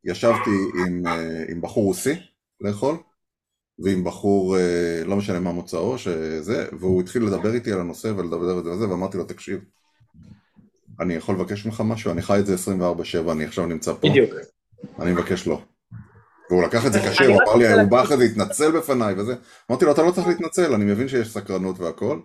ישבתי 0.03 0.49
עם, 0.87 1.07
אה, 1.07 1.43
עם 1.49 1.61
בחור 1.61 1.83
רוסי 1.83 2.13
לאכול, 2.61 2.95
ועם 3.79 4.03
בחור, 4.03 4.57
אה, 4.57 5.03
לא 5.05 5.15
משנה 5.15 5.39
מה 5.39 5.51
מוצאו, 5.51 5.97
שזה, 5.97 6.65
והוא 6.79 7.01
התחיל 7.01 7.23
לדבר 7.23 7.53
איתי 7.53 7.71
על 7.71 7.79
הנושא 7.79 8.07
ולדבר 8.07 8.59
את 8.59 8.79
זה, 8.79 8.89
ואמרתי 8.89 9.17
לו, 9.17 9.23
תקשיב, 9.23 9.59
אני 10.99 11.13
יכול 11.13 11.35
לבקש 11.35 11.65
ממך 11.65 11.83
משהו? 11.85 12.11
אני 12.11 12.21
חי 12.21 12.39
את 12.39 12.45
זה 12.45 12.55
24-7, 13.27 13.31
אני 13.31 13.45
עכשיו 13.45 13.65
נמצא 13.65 13.93
פה. 13.93 14.09
בדיוק. 14.09 14.29
אני 14.99 15.11
מבקש 15.11 15.47
לא. 15.47 15.61
והוא 16.49 16.63
לקח 16.63 16.85
את 16.85 16.93
זה 16.93 16.99
קשה, 16.99 17.25
הוא 17.25 17.41
אמר 17.43 17.55
לי, 17.55 17.73
הוא 17.73 17.89
בא 17.89 18.03
אחרי 18.03 18.17
זה, 18.17 18.23
התנצל 18.23 18.71
בפניי 18.71 19.13
וזה. 19.17 19.35
אמרתי 19.71 19.85
לו, 19.85 19.91
אתה 19.91 20.03
לא 20.03 20.11
צריך 20.11 20.27
להתנצל, 20.27 20.73
אני 20.73 20.85
מבין 20.85 21.07
שיש 21.07 21.33
סקרנות 21.33 21.79
והכל, 21.79 22.19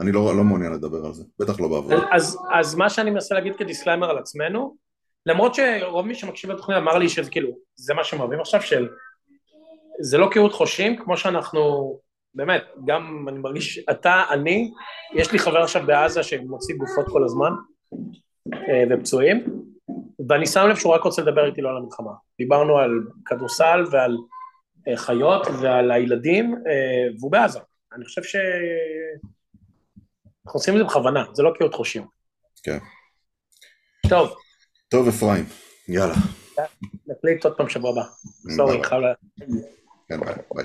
אני 0.00 0.12
לא, 0.12 0.36
לא 0.36 0.44
מעוניין 0.44 0.72
לדבר 0.72 1.06
על 1.06 1.12
זה, 1.12 1.24
בטח 1.38 1.60
לא 1.60 1.68
בעבודה. 1.68 1.96
אז, 2.12 2.38
אז 2.52 2.74
מה 2.74 2.90
שאני 2.90 3.10
מנסה 3.10 3.34
להגיד 3.34 3.56
כדיסקליימר 3.56 4.10
על 4.10 4.18
עצמנו, 4.18 4.76
למרות 5.26 5.54
שרוב 5.54 6.06
מי 6.06 6.14
שמקשיב 6.14 6.50
לתוכנית 6.50 6.78
אמר 6.78 6.98
לי 6.98 7.08
שזה 7.08 7.30
כאילו, 7.30 7.50
זה 7.76 7.94
מה 7.94 8.04
שהם 8.04 8.20
אוהבים 8.20 8.40
עכשיו, 8.40 8.62
של... 8.62 8.88
זה 10.00 10.18
לא 10.18 10.28
קהות 10.30 10.52
חושים, 10.52 10.96
כמו 10.96 11.16
שאנחנו, 11.16 11.98
באמת, 12.34 12.62
גם 12.86 13.26
אני 13.28 13.38
מרגיש, 13.38 13.78
אתה, 13.90 14.24
אני, 14.30 14.72
יש 15.14 15.32
לי 15.32 15.38
חבר 15.38 15.62
עכשיו 15.62 15.86
בעזה 15.86 16.22
שמוציא 16.22 16.74
גופות 16.74 17.06
כל 17.08 17.24
הזמן, 17.24 17.50
אה, 18.52 18.84
ופצועים, 18.90 19.44
ואני 20.28 20.46
שם 20.46 20.66
לב 20.68 20.76
שהוא 20.76 20.94
רק 20.94 21.02
רוצה 21.02 21.22
לדבר 21.22 21.46
איתי 21.46 21.60
לא 21.60 21.70
על 21.70 21.76
המלחמה. 21.76 22.10
דיברנו 22.38 22.78
על 22.78 22.90
כדורסל 23.26 23.84
ועל 23.90 24.16
אה, 24.88 24.96
חיות 24.96 25.46
ועל 25.60 25.90
הילדים, 25.90 26.54
אה, 26.54 27.14
והוא 27.18 27.32
בעזה. 27.32 27.60
אני 27.92 28.04
חושב 28.04 28.22
ש... 28.22 28.36
אנחנו 30.46 30.58
עושים 30.58 30.74
את 30.74 30.78
זה 30.78 30.84
בכוונה, 30.84 31.24
זה 31.32 31.42
לא 31.42 31.52
קהות 31.58 31.74
חושים. 31.74 32.06
כן. 32.62 32.78
טוב. 34.08 34.30
טוב, 34.88 35.08
אפרים, 35.08 35.44
יאללה. 35.88 36.14
נקליט 37.06 37.44
עוד 37.44 37.56
פעם 37.56 37.68
שבוע 37.68 37.90
הבא. 37.90 38.02
sorry, 38.56 38.84
חייב 38.84 39.02
ל... 39.02 39.04
כן, 40.08 40.20
ביי. 40.20 40.34
ביי. 40.54 40.64